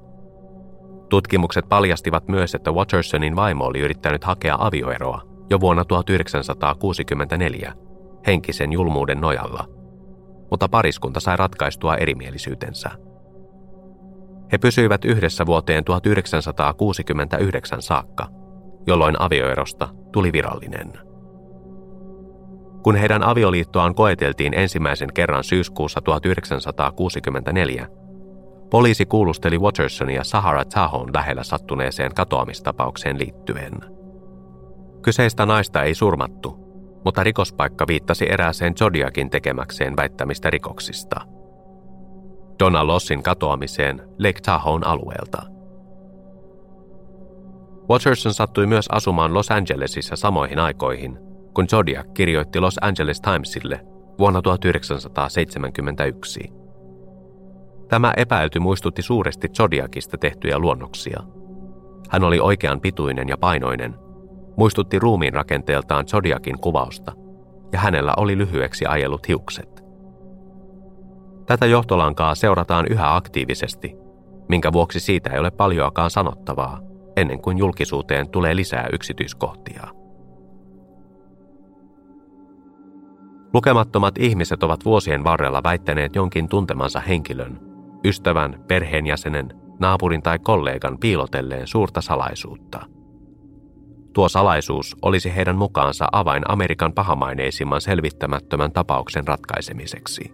Tutkimukset 1.09 1.70
paljastivat 1.70 2.28
myös, 2.28 2.55
että 2.55 2.72
Watchersonin 2.72 3.36
vaimo 3.36 3.66
oli 3.66 3.80
yrittänyt 3.80 4.24
hakea 4.24 4.55
avioeroa 4.59 5.22
jo 5.49 5.59
vuonna 5.59 5.86
1964 5.86 7.74
henkisen 8.28 8.72
julmuuden 8.72 9.22
nojalla, 9.22 9.66
mutta 10.51 10.70
pariskunta 10.70 11.20
sai 11.20 11.38
ratkaistua 11.38 11.95
erimielisyytensä. 11.95 12.89
He 14.51 14.57
pysyivät 14.57 15.05
yhdessä 15.05 15.45
vuoteen 15.45 15.84
1969 15.84 17.82
saakka– 17.82 18.28
jolloin 18.88 19.22
avioerosta 19.22 19.89
tuli 20.12 20.32
virallinen. 20.32 21.11
Kun 22.84 22.96
heidän 22.96 23.24
avioliittoaan 23.24 23.96
koeteltiin 23.96 24.54
ensimmäisen 24.54 25.14
kerran 25.14 25.44
syyskuussa 25.44 26.02
1964, 26.02 27.88
poliisi 28.70 29.06
kuulusteli 29.06 29.58
Watchersonia 29.58 30.24
Sahara 30.24 30.66
Tahon 30.66 31.10
lähellä 31.14 31.44
sattuneeseen 31.44 32.14
katoamistapaukseen 32.16 33.20
liittyen. 33.20 33.74
Kyseistä 35.02 35.46
naista 35.46 35.84
ei 35.84 35.96
surmattu, 35.96 36.58
mutta 37.06 37.24
rikospaikka 37.24 37.88
viittasi 37.88 38.26
erääseen 38.32 38.76
Zodiakin 38.76 39.30
tekemäkseen 39.30 39.98
väittämistä 39.98 40.50
rikoksista. 40.50 41.22
Donna 42.60 42.88
Lossin 42.88 43.24
katoamiseen 43.24 44.02
Lake 44.20 44.42
Tahon 44.42 44.88
alueelta– 44.88 45.42
Watcherson 47.92 48.34
sattui 48.34 48.68
myös 48.68 48.86
asumaan 48.90 49.34
Los 49.34 49.52
Angelesissa 49.52 50.16
samoihin 50.16 50.60
aikoihin, 50.60 51.20
kun 51.54 51.68
Zodiac 51.70 52.08
kirjoitti 52.14 52.60
Los 52.60 52.78
Angeles 52.82 53.22
Timesille 53.22 53.86
vuonna 54.20 54.41
1971. 54.41 56.39
Tämä 57.89 58.14
epäilty 58.18 58.60
muistutti 58.60 59.02
suuresti 59.02 59.47
Zodiacista 59.49 60.18
tehtyjä 60.18 60.60
luonnoksia. 60.60 61.20
Hän 62.10 62.24
oli 62.24 62.39
oikean 62.39 62.82
pituinen 62.82 63.30
ja 63.30 63.38
painoinen, 63.38 63.95
muistutti 64.58 64.99
ruumiin 64.99 65.34
rakenteeltaan 65.34 66.08
Zodiakin 66.08 66.60
kuvausta, 66.60 67.12
ja 67.74 67.80
hänellä 67.80 68.14
oli 68.18 68.38
lyhyeksi 68.38 68.86
ajellut 68.86 69.28
hiukset. 69.28 69.84
Tätä 71.45 71.66
johtolankaa 71.66 72.36
seurataan 72.36 72.86
yhä 72.89 73.16
aktiivisesti, 73.16 73.95
minkä 74.49 74.74
vuoksi 74.74 74.99
siitä 74.99 75.30
ei 75.30 75.39
ole 75.39 75.52
paljoakaan 75.52 76.12
sanottavaa– 76.12 76.80
ennen 77.18 77.41
kuin 77.41 77.58
julkisuuteen 77.58 78.30
tulee 78.30 78.56
lisää 78.56 78.88
yksityiskohtia. 78.93 79.88
Lukemattomat 83.54 84.18
ihmiset 84.18 84.64
ovat 84.64 84.86
vuosien 84.86 85.24
varrella 85.24 85.64
väittäneet 85.64 86.16
jonkin 86.16 86.49
tuntemansa 86.49 86.99
henkilön, 86.99 87.60
ystävän, 88.06 88.64
perheenjäsenen, 88.68 89.49
naapurin 89.80 90.22
tai 90.22 90.39
kollegan 90.39 90.97
piilotelleen 90.97 91.68
suurta 91.68 92.02
salaisuutta. 92.02 92.86
Tuo 94.14 94.30
salaisuus 94.30 94.95
olisi 95.02 95.36
heidän 95.36 95.56
mukaansa 95.56 96.08
avain 96.12 96.43
Amerikan 96.52 96.93
pahamaineisimman 96.93 97.82
selvittämättömän 97.82 98.72
tapauksen 98.72 99.28
ratkaisemiseksi. 99.28 100.34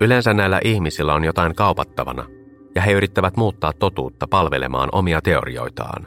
Yleensä 0.00 0.34
näillä 0.34 0.60
ihmisillä 0.64 1.14
on 1.14 1.24
jotain 1.24 1.54
kaupattavana, 1.54 2.24
ja 2.74 2.82
he 2.82 2.92
yrittävät 2.92 3.36
muuttaa 3.36 3.72
totuutta 3.72 4.26
palvelemaan 4.28 4.88
omia 4.92 5.20
teorioitaan. 5.22 6.06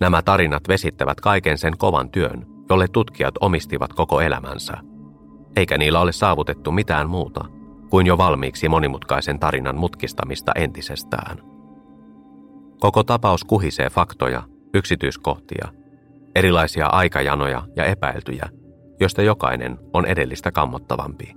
Nämä 0.00 0.22
tarinat 0.22 0.68
vesittävät 0.68 1.20
kaiken 1.20 1.58
sen 1.58 1.76
kovan 1.78 2.10
työn, 2.10 2.55
jolle 2.70 2.88
tutkijat 2.88 3.34
omistivat 3.40 3.92
koko 3.92 4.20
elämänsä, 4.20 4.72
eikä 5.56 5.78
niillä 5.78 6.00
ole 6.00 6.12
saavutettu 6.12 6.72
mitään 6.72 7.10
muuta 7.10 7.44
kuin 7.90 8.06
jo 8.06 8.18
valmiiksi 8.18 8.68
monimutkaisen 8.68 9.38
tarinan 9.38 9.76
mutkistamista 9.76 10.52
entisestään. 10.54 11.38
Koko 12.80 13.02
tapaus 13.02 13.44
kuhisee 13.44 13.90
faktoja, 13.90 14.42
yksityiskohtia, 14.74 15.68
erilaisia 16.34 16.86
aikajanoja 16.86 17.62
ja 17.76 17.84
epäiltyjä, 17.84 18.48
joista 19.00 19.22
jokainen 19.22 19.78
on 19.92 20.06
edellistä 20.06 20.52
kammottavampi. 20.52 21.36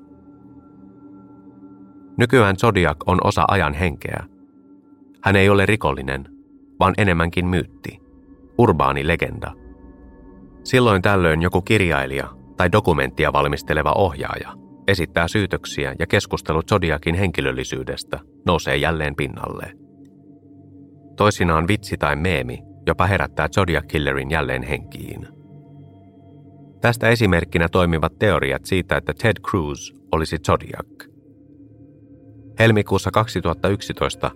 Nykyään 2.17 2.57
Zodiac 2.57 2.97
on 3.05 3.17
osa 3.23 3.45
ajan 3.47 3.73
henkeä. 3.73 4.23
Hän 5.23 5.35
ei 5.35 5.49
ole 5.49 5.65
rikollinen, 5.65 6.29
vaan 6.79 6.93
enemmänkin 6.97 7.47
myytti, 7.47 7.99
urbaani 8.57 9.07
legenda. 9.07 9.51
Silloin 10.63 11.01
tällöin 11.01 11.41
joku 11.41 11.61
kirjailija 11.61 12.29
tai 12.57 12.71
dokumenttia 12.71 13.33
valmisteleva 13.33 13.91
ohjaaja 13.91 14.53
esittää 14.87 15.27
syytöksiä 15.27 15.95
ja 15.99 16.07
keskustelu 16.07 16.61
Zodiakin 16.63 17.15
henkilöllisyydestä 17.15 18.19
nousee 18.45 18.75
jälleen 18.75 19.15
pinnalle. 19.15 19.71
Toisinaan 21.15 21.67
vitsi 21.67 21.97
tai 21.97 22.15
meemi 22.15 22.59
jopa 22.87 23.05
herättää 23.05 23.49
Zodiac 23.49 23.87
Killerin 23.87 24.31
jälleen 24.31 24.63
henkiin. 24.63 25.27
Tästä 26.81 27.09
esimerkkinä 27.09 27.69
toimivat 27.69 28.19
teoriat 28.19 28.65
siitä, 28.65 28.97
että 28.97 29.13
Ted 29.21 29.35
Cruz 29.49 29.91
olisi 30.11 30.37
Zodiac– 30.37 30.87
Helmikuussa 32.59 33.11
2011 33.11 34.31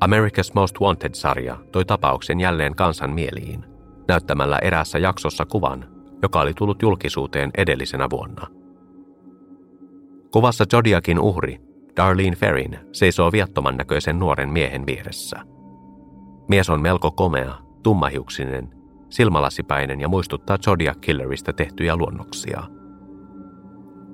America's 0.00 0.50
Most 0.54 0.80
Wanted-sarja 0.80 1.56
toi 1.72 1.84
tapauksen 1.84 2.40
jälleen 2.40 2.74
kansan 2.74 3.14
mieliin, 3.14 3.64
näyttämällä 4.08 4.58
eräässä 4.58 4.98
jaksossa 4.98 5.46
kuvan, 5.46 5.84
joka 6.22 6.40
oli 6.40 6.54
tullut 6.54 6.82
julkisuuteen 6.82 7.50
edellisenä 7.56 8.10
vuonna. 8.10 8.46
Kuvassa 10.32 10.64
Jodiakin 10.72 11.18
uhri, 11.18 11.60
Darlene 11.96 12.36
Ferrin, 12.36 12.78
seisoo 12.92 13.32
viattoman 13.32 13.76
näköisen 13.76 14.18
nuoren 14.18 14.48
miehen 14.48 14.86
vieressä. 14.86 15.36
Mies 16.48 16.70
on 16.70 16.82
melko 16.82 17.10
komea, 17.10 17.54
tummahiuksinen, 17.82 18.70
silmälasipäinen 19.10 20.00
ja 20.00 20.08
muistuttaa 20.08 20.58
Zodiac 20.58 21.00
Killerista 21.00 21.52
tehtyjä 21.52 21.96
luonnoksia. 21.96 22.62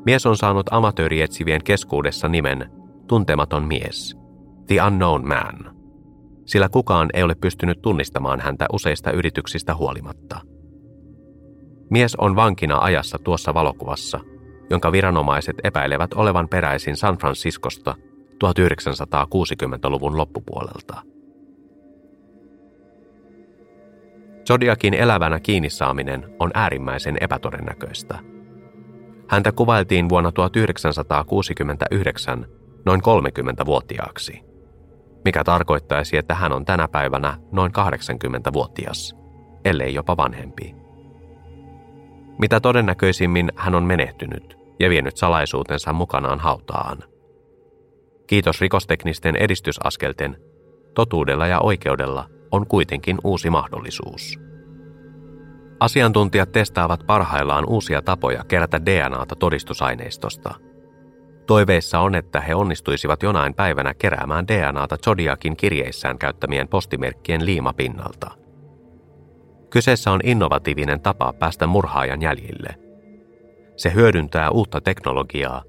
Mies 0.05 0.27
on 0.27 0.37
saanut 0.37 0.67
amatöörietsivien 0.71 1.65
keskuudessa 1.65 2.29
nimen 2.29 2.71
Tuntematon 3.07 3.65
mies, 3.65 4.19
The 4.67 4.83
Unknown 4.87 5.29
Man, 5.29 5.77
sillä 6.45 6.69
kukaan 6.69 7.09
ei 7.15 7.23
ole 7.23 7.35
pystynyt 7.35 7.83
tunnistamaan 7.83 8.41
häntä 8.41 8.67
useista 8.73 9.11
yrityksistä 9.11 9.75
huolimatta. 9.75 10.41
Mies 11.91 12.17
on 12.17 12.37
vankina 12.37 12.79
ajassa 12.79 13.19
tuossa 13.19 13.55
valokuvassa, 13.55 14.21
jonka 14.71 14.93
viranomaiset 14.93 15.57
epäilevät 15.65 16.13
olevan 16.13 16.49
peräisin 16.49 16.97
San 16.97 17.19
Franciscosta 17.19 17.95
1960-luvun 18.45 20.17
loppupuolelta. 20.17 21.03
Zodiakin 24.49 24.95
elävänä 24.95 25.41
kiinni 25.41 25.71
saaminen 25.71 26.37
on 26.39 26.51
äärimmäisen 26.55 27.17
epätodennäköistä. 27.21 28.19
Häntä 29.29 29.53
kuvailtiin 29.53 30.09
vuonna 30.09 30.33
1969 30.33 32.47
noin 32.85 33.01
30-vuotiaaksi, 33.01 34.52
mikä 35.25 35.45
tarkoittaisi, 35.45 36.17
että 36.17 36.35
hän 36.35 36.53
on 36.53 36.65
tänä 36.65 36.89
päivänä 36.89 37.39
noin 37.53 37.73
80-vuotias, 37.73 39.17
ellei 39.65 39.95
jopa 39.95 40.17
vanhempi. 40.17 40.75
Mitä 42.39 42.61
todennäköisimmin 42.61 43.53
hän 43.57 43.75
on 43.75 43.85
menehtynyt 43.85 44.59
ja 44.81 44.91
vienyt 44.91 45.17
salaisuutensa 45.17 45.93
mukanaan 45.93 46.41
hautaan. 46.41 46.99
Kiitos 48.27 48.61
rikosteknisten 48.61 49.37
edistysaskelten, 49.37 50.37
totuudella 50.95 51.47
ja 51.47 51.61
oikeudella 51.61 52.29
on 52.51 52.67
kuitenkin 52.67 53.19
uusi 53.25 53.51
mahdollisuus. 53.51 54.39
Asiantuntijat 55.81 56.53
testaavat 56.53 57.07
parhaillaan 57.07 57.65
uusia 57.69 58.03
tapoja 58.03 58.45
kerätä 58.45 58.87
DNAta 58.87 59.37
todistusaineistosta. 59.37 60.55
Toiveissa 61.47 62.01
on, 62.01 62.15
että 62.15 62.41
he 62.41 62.55
onnistuisivat 62.55 63.23
jonain 63.23 63.55
päivänä 63.55 63.95
keräämään 63.95 64.49
DNAta 64.49 64.97
Zodiakin 64.97 65.57
kirjeissään 65.57 66.19
käyttämien 66.19 66.69
postimerkkien 66.69 67.47
liimapinnalta. 67.47 68.31
Kyseessä 69.71 70.11
on 70.11 70.21
innovatiivinen 70.25 71.01
tapa 71.01 71.33
päästä 71.33 71.67
murhaajan 71.67 72.23
jäljille. 72.23 72.75
Se 73.77 73.93
hyödyntää 73.95 74.51
uutta 74.51 74.81
teknologiaa, 74.81 75.63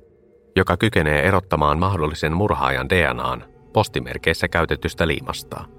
joka 0.55 0.77
kykenee 0.77 1.27
erottamaan 1.27 1.79
mahdollisen 1.79 2.33
murhaajan 2.33 2.89
DNAn 2.89 3.43
postimerkeissä 3.73 4.47
käytetystä 4.47 5.07
liimasta– 5.07 5.65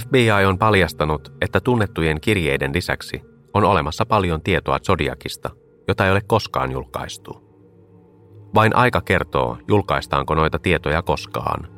FBI 0.00 0.44
on 0.46 0.58
paljastanut, 0.58 1.32
että 1.40 1.60
tunnettujen 1.60 2.20
kirjeiden 2.20 2.74
lisäksi 2.74 3.22
on 3.54 3.64
olemassa 3.64 4.06
paljon 4.06 4.42
tietoa 4.42 4.78
Zodiakista, 4.78 5.50
jota 5.88 6.04
ei 6.04 6.12
ole 6.12 6.20
koskaan 6.26 6.72
julkaistu. 6.72 7.45
Vain 8.54 8.76
aika 8.76 9.00
kertoo, 9.00 9.58
julkaistaanko 9.68 10.34
noita 10.34 10.58
tietoja 10.58 11.02
koskaan. 11.02 11.68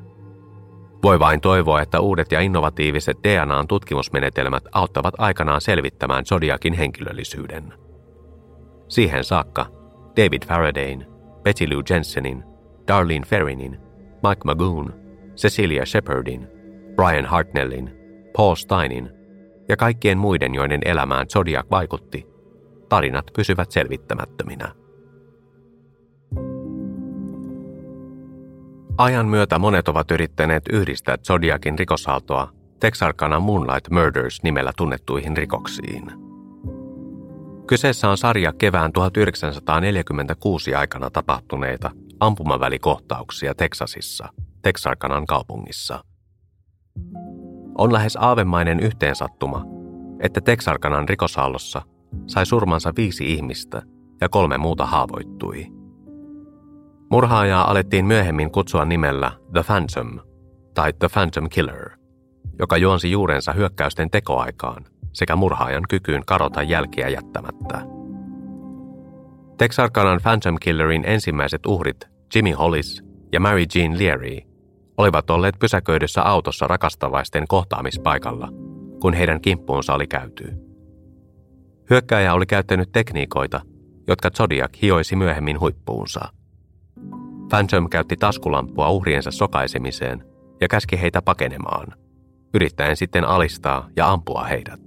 Voi 1.03 1.19
vain 1.19 1.41
toivoa, 1.41 1.83
että 1.83 2.01
uudet 2.01 2.33
ja 2.33 2.41
innovatiiviset 2.41 3.19
DNAn 3.25 3.69
tutkimusmenetelmät 3.69 4.65
auttavat 4.73 5.15
aikanaan 5.19 5.61
selvittämään 5.61 6.25
Zodiakin 6.25 6.75
henkilöllisyyden. 6.75 7.73
Siihen 8.89 9.25
saakka 9.25 9.67
David 10.17 10.43
Faradayn, 10.47 11.07
Betty 11.43 11.75
Lou 11.75 11.83
Jensenin, 11.91 12.45
Darlene 12.89 13.27
Ferrinin, 13.27 13.81
Mike 14.29 14.41
Magoon, 14.45 14.95
Cecilia 15.37 15.87
Shepardin, 15.87 16.49
Brian 16.97 17.25
Hartnellin 17.25 17.99
Paul 18.37 18.55
Steinin 18.55 19.11
ja 19.69 19.77
kaikkien 19.77 20.19
muiden, 20.19 20.55
joiden 20.55 20.81
elämään 20.85 21.27
Zodiac 21.27 21.67
vaikutti, 21.71 22.27
tarinat 22.89 23.27
pysyvät 23.37 23.71
selvittämättöminä. 23.71 24.75
Ajan 28.99 29.29
myötä 29.29 29.59
monet 29.59 29.89
ovat 29.89 30.11
yrittäneet 30.11 30.63
yhdistää 30.73 31.17
Zodiacin 31.17 31.79
rikosaaltoa 31.79 32.53
Texarkana 32.81 33.41
Moonlight 33.41 33.91
Murders 33.91 34.43
nimellä 34.43 34.73
tunnettuihin 34.77 35.37
rikoksiin. 35.37 36.13
Kyseessä 37.67 38.09
on 38.11 38.19
sarja 38.19 38.53
kevään 38.53 38.93
1946 38.93 40.75
aikana 40.75 41.11
tapahtuneita 41.11 41.91
ampumavälikohtauksia 42.21 43.55
Teksasissa, 43.55 44.29
Texarkanan 44.63 45.27
kaupungissa. 45.27 46.05
On 47.79 47.93
lähes 47.93 48.17
aavemainen 48.17 48.81
yhteensattuma, 48.81 49.65
että 50.21 50.41
Texarkanan 50.41 51.09
rikosaallossa 51.09 51.83
sai 52.27 52.47
surmansa 52.47 52.93
viisi 52.97 53.33
ihmistä 53.33 53.83
ja 54.21 54.29
kolme 54.29 54.59
muuta 54.59 54.87
haavoittui. 54.87 55.78
Murhaajaa 57.11 57.71
alettiin 57.71 58.07
myöhemmin 58.07 58.51
kutsua 58.51 58.85
nimellä 58.85 59.33
The 59.53 59.63
Phantom 59.63 60.19
tai 60.75 60.93
The 60.93 61.09
Phantom 61.13 61.49
Killer, 61.49 61.91
joka 62.59 62.77
juonsi 62.77 63.11
juurensa 63.11 63.53
hyökkäysten 63.53 64.11
tekoaikaan 64.11 64.85
sekä 65.13 65.37
murhaajan 65.37 65.85
kykyyn 65.89 66.23
karota 66.27 66.63
jälkiä 66.63 67.09
jättämättä. 67.09 67.81
Texarkanan 69.59 70.21
Phantom 70.23 70.57
Killerin 70.61 71.05
ensimmäiset 71.07 71.67
uhrit 71.67 72.09
Jimmy 72.35 72.51
Hollis 72.53 73.05
ja 73.33 73.41
Mary 73.41 73.65
Jean 73.75 73.99
Leary 73.99 74.39
olivat 74.97 75.31
olleet 75.31 75.59
pysäköidyssä 75.59 76.23
autossa 76.23 76.67
rakastavaisten 76.67 77.45
kohtaamispaikalla, 77.49 78.49
kun 79.01 79.15
heidän 79.15 79.41
kimppuunsa 79.41 79.95
oli 79.95 80.07
käyty. 80.07 80.53
Hyökkääjä 81.91 82.35
oli 82.35 82.47
käyttänyt 82.47 82.93
tekniikoita, 82.93 83.61
jotka 84.09 84.31
Zodiac 84.31 84.83
hioisi 84.83 85.17
myöhemmin 85.17 85.61
huippuunsa. 85.61 86.38
Phantom 87.49 87.89
käytti 87.89 88.17
taskulampua 88.17 88.89
uhriensa 88.89 89.31
sokaisemiseen 89.31 90.25
ja 90.61 90.69
käski 90.69 91.01
heitä 91.01 91.23
pakenemaan, 91.23 91.87
yrittäen 92.55 92.97
sitten 92.97 93.25
alistaa 93.25 93.89
ja 93.97 94.11
ampua 94.11 94.45
heidät. 94.45 94.81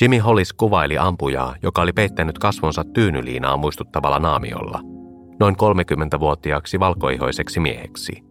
Jimmy 0.00 0.18
Hollis 0.18 0.52
kuvaili 0.52 0.98
ampujaa, 0.98 1.54
joka 1.62 1.82
oli 1.82 1.92
peittänyt 1.92 2.38
kasvonsa 2.38 2.84
tyynyliinaa 2.84 3.56
muistuttavalla 3.56 4.18
naamiolla– 4.18 4.80
noin 5.40 5.54
30-vuotiaaksi 5.54 6.80
valkoihoiseksi 6.80 7.60
mieheksi. 7.60 8.24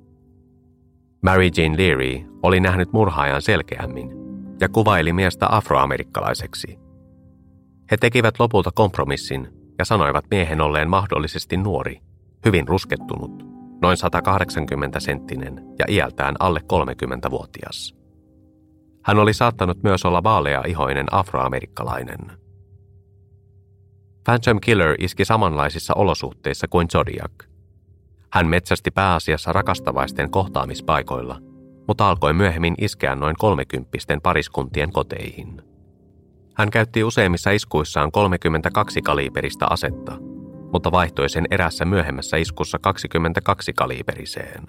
Mary 1.23 1.49
Jane 1.57 1.77
Leary 1.77 2.39
oli 2.43 2.59
nähnyt 2.59 2.93
murhaajan 2.93 3.41
selkeämmin 3.41 4.09
ja 4.61 4.69
kuvaili 4.69 5.13
miestä 5.13 5.47
afroamerikkalaiseksi. 5.49 6.79
He 7.91 7.97
tekivät 7.97 8.39
lopulta 8.39 8.71
kompromissin 8.75 9.47
ja 9.79 9.85
sanoivat 9.85 10.25
miehen 10.31 10.61
olleen 10.61 10.89
mahdollisesti 10.89 11.57
nuori, 11.57 11.99
hyvin 12.45 12.67
ruskettunut, 12.67 13.43
noin 13.81 13.97
180 13.97 14.99
senttinen 14.99 15.63
ja 15.79 15.85
iältään 15.89 16.35
alle 16.39 16.59
30-vuotias. 16.73 17.95
Hän 19.03 19.19
oli 19.19 19.33
saattanut 19.33 19.83
myös 19.83 20.05
olla 20.05 20.23
vaalea-ihoinen 20.23 21.05
afroamerikkalainen– 21.11 22.19
Phantom 24.29 24.59
Killer 24.61 24.95
iski 24.99 25.25
samanlaisissa 25.25 25.93
olosuhteissa 25.93 26.67
kuin 26.67 26.87
Zodiac. 26.89 27.31
Hän 28.33 28.47
metsästi 28.47 28.91
pääasiassa 28.91 29.53
rakastavaisten 29.53 30.31
kohtaamispaikoilla, 30.31 31.39
mutta 31.87 32.09
alkoi 32.09 32.33
myöhemmin 32.33 32.75
iskeä 32.77 33.15
noin 33.15 33.35
kolmekymppisten 33.39 34.21
pariskuntien 34.21 34.91
koteihin. 34.91 35.61
Hän 36.55 36.69
käytti 36.69 37.03
useimmissa 37.03 37.51
iskuissaan 37.51 38.11
32 38.11 39.01
kaliiperista 39.01 39.65
asetta, 39.69 40.17
mutta 40.73 40.91
vaihtoi 40.91 41.29
sen 41.29 41.45
erässä 41.51 41.85
myöhemmässä 41.85 42.37
iskussa 42.37 42.79
22 42.81 43.73
kaliiperiseen. 43.73 44.67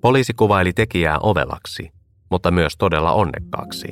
Poliisi 0.00 0.34
kuvaili 0.34 0.72
tekijää 0.72 1.18
ovelaksi, 1.18 1.90
mutta 2.30 2.50
myös 2.50 2.76
todella 2.76 3.12
onnekkaaksi. 3.12 3.88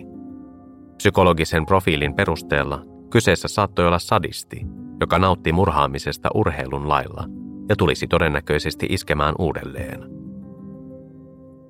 Psykologisen 0.96 1.66
profiilin 1.66 2.14
perusteella 2.14 2.94
Kyseessä 3.14 3.48
saattoi 3.48 3.86
olla 3.86 3.98
sadisti, 3.98 4.66
joka 5.00 5.18
nautti 5.18 5.52
murhaamisesta 5.52 6.28
urheilun 6.34 6.88
lailla 6.88 7.24
ja 7.68 7.76
tulisi 7.76 8.06
todennäköisesti 8.06 8.86
iskemään 8.90 9.34
uudelleen. 9.38 10.00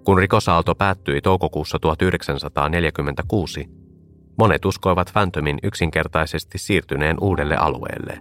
Kun 0.05 0.19
rikosaalto 0.19 0.75
päättyi 0.75 1.21
toukokuussa 1.21 1.79
1946, 1.79 3.67
monet 4.39 4.65
uskoivat 4.65 5.11
Phantomin 5.13 5.59
yksinkertaisesti 5.63 6.59
siirtyneen 6.59 7.17
uudelle 7.21 7.57
alueelle. 7.57 8.19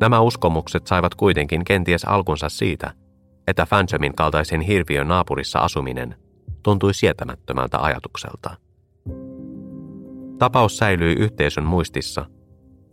Nämä 0.00 0.20
uskomukset 0.20 0.86
saivat 0.86 1.14
kuitenkin 1.14 1.64
kenties 1.64 2.04
alkunsa 2.04 2.48
siitä, 2.48 2.92
että 3.46 3.66
Phantomin 3.66 4.14
kaltaisen 4.14 4.60
hirviön 4.60 5.08
naapurissa 5.08 5.58
asuminen 5.58 6.14
tuntui 6.62 6.94
sietämättömältä 6.94 7.78
ajatukselta. 7.78 8.56
Tapaus 10.38 10.78
säilyi 10.78 11.12
yhteisön 11.12 11.64
muistissa, 11.64 12.26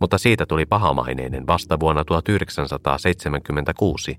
mutta 0.00 0.18
siitä 0.18 0.46
tuli 0.46 0.66
pahamaineinen 0.66 1.46
vasta 1.46 1.80
vuonna 1.80 2.04
1976, 2.04 4.18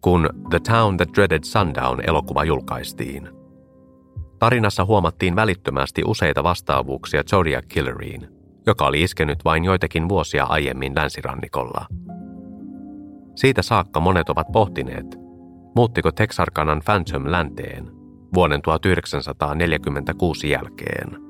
kun 0.00 0.28
The 0.50 0.58
Town 0.58 0.96
That 0.96 1.08
Dreaded 1.14 1.44
Sundown 1.44 2.00
elokuva 2.06 2.44
julkaistiin. 2.44 3.37
Tarinassa 4.38 4.84
huomattiin 4.84 5.36
välittömästi 5.36 6.02
useita 6.06 6.42
vastaavuuksia 6.42 7.24
Zodiac 7.24 7.64
Killeriin, 7.68 8.28
joka 8.66 8.86
oli 8.86 9.02
iskenyt 9.02 9.44
vain 9.44 9.64
joitakin 9.64 10.08
vuosia 10.08 10.44
aiemmin 10.44 10.94
länsirannikolla. 10.94 11.86
Siitä 13.36 13.62
saakka 13.62 14.00
monet 14.00 14.28
ovat 14.28 14.46
pohtineet, 14.52 15.06
muuttiko 15.76 16.12
Texarkanan 16.12 16.82
Phantom 16.84 17.22
länteen 17.26 17.90
vuoden 18.34 18.62
1946 18.62 20.50
jälkeen. 20.50 21.27